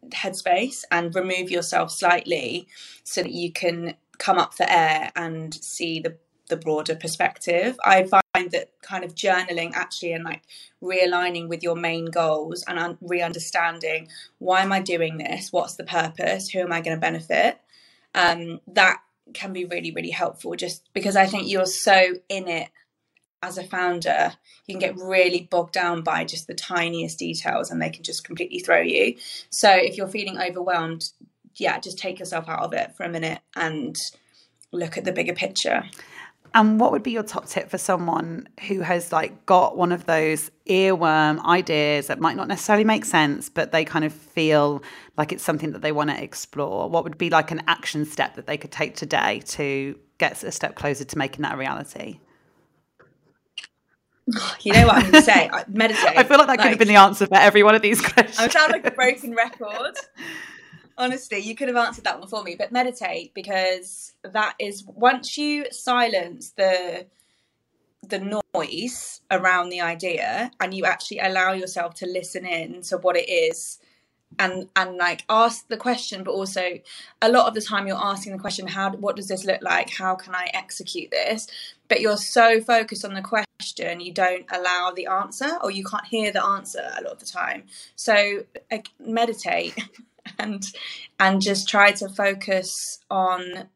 [0.09, 2.67] headspace and remove yourself slightly
[3.05, 6.17] so that you can come up for air and see the
[6.53, 7.77] the broader perspective.
[7.83, 10.43] I find that kind of journaling actually and like
[10.83, 15.51] realigning with your main goals and re-understanding why am I doing this?
[15.51, 16.49] What's the purpose?
[16.49, 17.59] Who am I going to benefit?
[18.13, 18.99] Um, that
[19.33, 22.69] can be really really helpful just because I think you're so in it
[23.41, 24.33] as a founder,
[24.67, 28.23] you can get really bogged down by just the tiniest details and they can just
[28.23, 29.15] completely throw you.
[29.49, 31.09] So if you're feeling overwhelmed,
[31.55, 33.97] yeah, just take yourself out of it for a minute and
[34.73, 35.83] look at the bigger picture.
[36.55, 40.05] And what would be your top tip for someone who has like got one of
[40.05, 44.83] those earworm ideas that might not necessarily make sense, but they kind of feel
[45.17, 46.89] like it's something that they want to explore?
[46.89, 50.51] What would be like an action step that they could take today to get a
[50.51, 52.19] step closer to making that a reality?
[54.61, 55.49] You know what I'm going to say?
[55.67, 56.17] meditate.
[56.17, 58.39] I feel like that could have been the answer for every one of these questions.
[58.39, 59.95] I sound like a broken record.
[60.97, 65.37] Honestly, you could have answered that one for me, but meditate because that is once
[65.37, 67.07] you silence the
[68.07, 73.15] the noise around the idea and you actually allow yourself to listen in to what
[73.15, 73.79] it is
[74.39, 76.79] and and like ask the question but also
[77.21, 79.89] a lot of the time you're asking the question how what does this look like?
[79.89, 81.47] How can i execute this?
[81.87, 86.05] But you're so focused on the question you don't allow the answer or you can't
[86.05, 87.63] hear the answer a lot of the time.
[87.95, 89.77] So like, meditate
[90.39, 90.63] and
[91.19, 93.69] and just try to focus on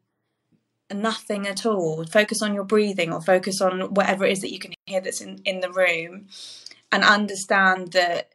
[0.93, 2.05] nothing at all.
[2.05, 5.21] Focus on your breathing or focus on whatever it is that you can hear that's
[5.21, 6.27] in in the room
[6.91, 8.31] and understand that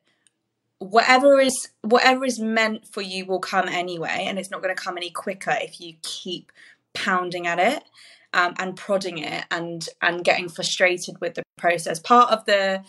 [0.78, 4.82] whatever is whatever is meant for you will come anyway and it's not going to
[4.82, 6.50] come any quicker if you keep
[6.92, 7.84] pounding at it
[8.34, 11.98] um, and prodding it and and getting frustrated with the process.
[11.98, 12.82] Part of the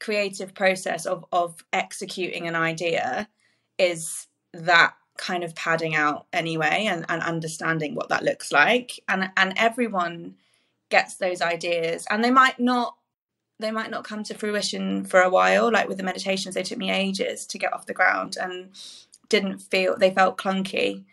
[0.00, 3.28] creative process of of executing an idea
[3.78, 4.27] is
[4.64, 9.52] that kind of padding out anyway and, and understanding what that looks like and and
[9.56, 10.36] everyone
[10.90, 12.98] gets those ideas and they might not
[13.58, 15.70] they might not come to fruition for a while.
[15.70, 18.70] Like with the meditations, they took me ages to get off the ground and
[19.28, 21.04] didn't feel they felt clunky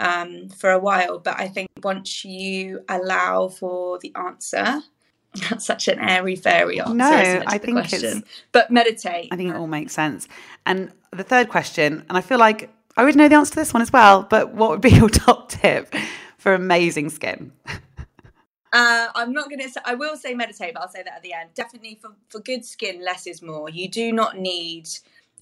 [0.00, 1.18] um, for a while.
[1.18, 4.82] But I think once you allow for the answer,
[5.48, 6.94] that's such an airy fairy answer.
[6.94, 8.18] No, I think question.
[8.18, 8.28] it's.
[8.50, 9.28] But meditate.
[9.30, 10.26] I think it all makes sense.
[10.66, 13.72] And the third question, and I feel like I would know the answer to this
[13.72, 14.22] one as well.
[14.28, 15.94] But what would be your top tip
[16.38, 17.52] for amazing skin?
[18.72, 21.22] Uh, I'm not going to say, I will say meditate, but I'll say that at
[21.22, 21.50] the end.
[21.54, 23.68] Definitely for, for good skin, less is more.
[23.68, 24.88] You do not need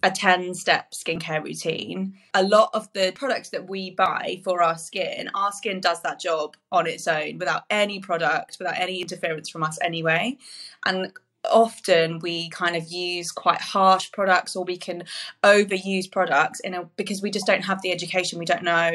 [0.03, 2.14] a 10 step skincare routine.
[2.34, 6.18] A lot of the products that we buy for our skin, our skin does that
[6.18, 10.36] job on its own without any product, without any interference from us anyway.
[10.84, 11.12] And
[11.45, 15.05] often we kind of use quite harsh products or we can
[15.43, 18.95] overuse products in a because we just don't have the education we don't know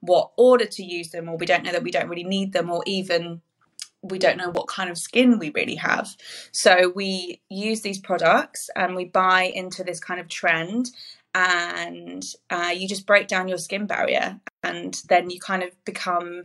[0.00, 2.70] what order to use them or we don't know that we don't really need them
[2.70, 3.40] or even
[4.02, 6.16] we don't know what kind of skin we really have.
[6.52, 10.90] So we use these products and we buy into this kind of trend,
[11.34, 16.44] and uh, you just break down your skin barrier, and then you kind of become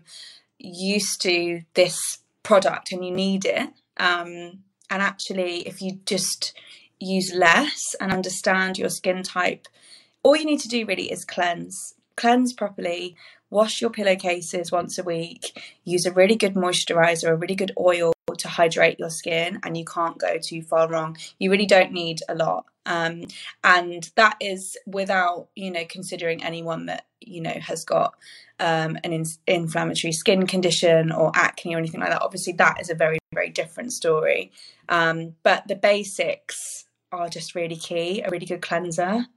[0.60, 3.70] used to this product and you need it.
[3.98, 6.54] Um, and actually, if you just
[7.00, 9.68] use less and understand your skin type,
[10.24, 11.96] all you need to do really is cleanse.
[12.16, 13.16] Cleanse properly,
[13.50, 18.14] wash your pillowcases once a week, use a really good moisturizer, a really good oil
[18.38, 21.18] to hydrate your skin, and you can't go too far wrong.
[21.40, 22.66] You really don't need a lot.
[22.86, 23.24] Um,
[23.64, 28.16] and that is without, you know, considering anyone that, you know, has got
[28.60, 32.22] um, an in- inflammatory skin condition or acne or anything like that.
[32.22, 34.52] Obviously, that is a very, very different story.
[34.90, 39.28] Um, but the basics are just really key a really good cleanser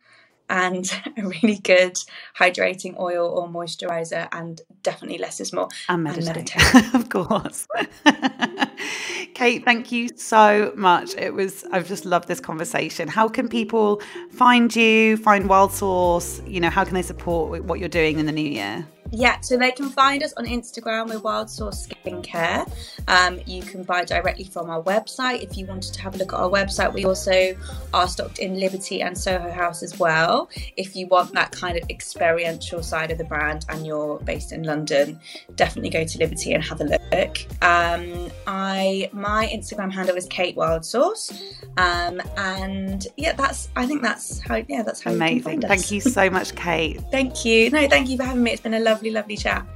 [0.49, 1.97] and a really good
[2.38, 5.68] hydrating oil or moisturizer and definitely less is more.
[5.88, 6.94] And meditate, and meditate.
[7.01, 7.66] of course.
[9.34, 11.14] Kate thank you so much.
[11.16, 13.09] It was i've just loved this conversation.
[13.09, 16.40] How can people find you find wild source?
[16.47, 18.86] You know how can they support what you're doing in the new year
[19.16, 22.70] Yeah, so they can find us on Instagram with Wild Source Skincare.
[23.08, 26.34] Um, you can buy directly from our website if you wanted to have a look
[26.34, 26.92] at our website.
[26.92, 27.56] We also
[27.94, 30.50] are stocked in Liberty and Soho House as well.
[30.76, 34.64] If you want that kind of experiential side of the brand and you're based in
[34.64, 35.18] London,
[35.54, 37.38] definitely go to Liberty and have a look.
[37.62, 41.32] Um, I my Instagram handle is Kate Wild Source,
[41.78, 45.62] um, and yeah, that's I think that's how yeah that's how amazing.
[45.62, 47.00] You thank you so much, Kate.
[47.10, 47.70] thank you.
[47.70, 48.52] No, thank you for having me.
[48.52, 48.80] It's been a
[49.11, 49.66] lovely, lovely chat.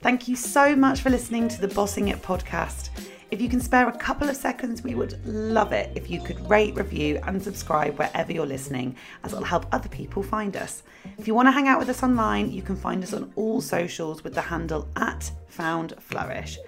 [0.00, 2.88] Thank you so much for listening to the Bossing It podcast.
[3.30, 6.48] If you can spare a couple of seconds, we would love it if you could
[6.50, 10.82] rate, review, and subscribe wherever you're listening, as it'll help other people find us.
[11.18, 13.60] If you want to hang out with us online, you can find us on all
[13.60, 16.58] socials with the handle at Found Flourish.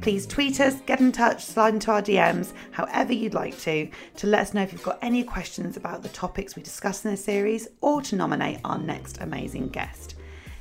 [0.00, 4.26] Please tweet us, get in touch, slide into our DMs, however you'd like to, to
[4.26, 7.24] let us know if you've got any questions about the topics we discuss in this
[7.24, 10.15] series or to nominate our next amazing guest.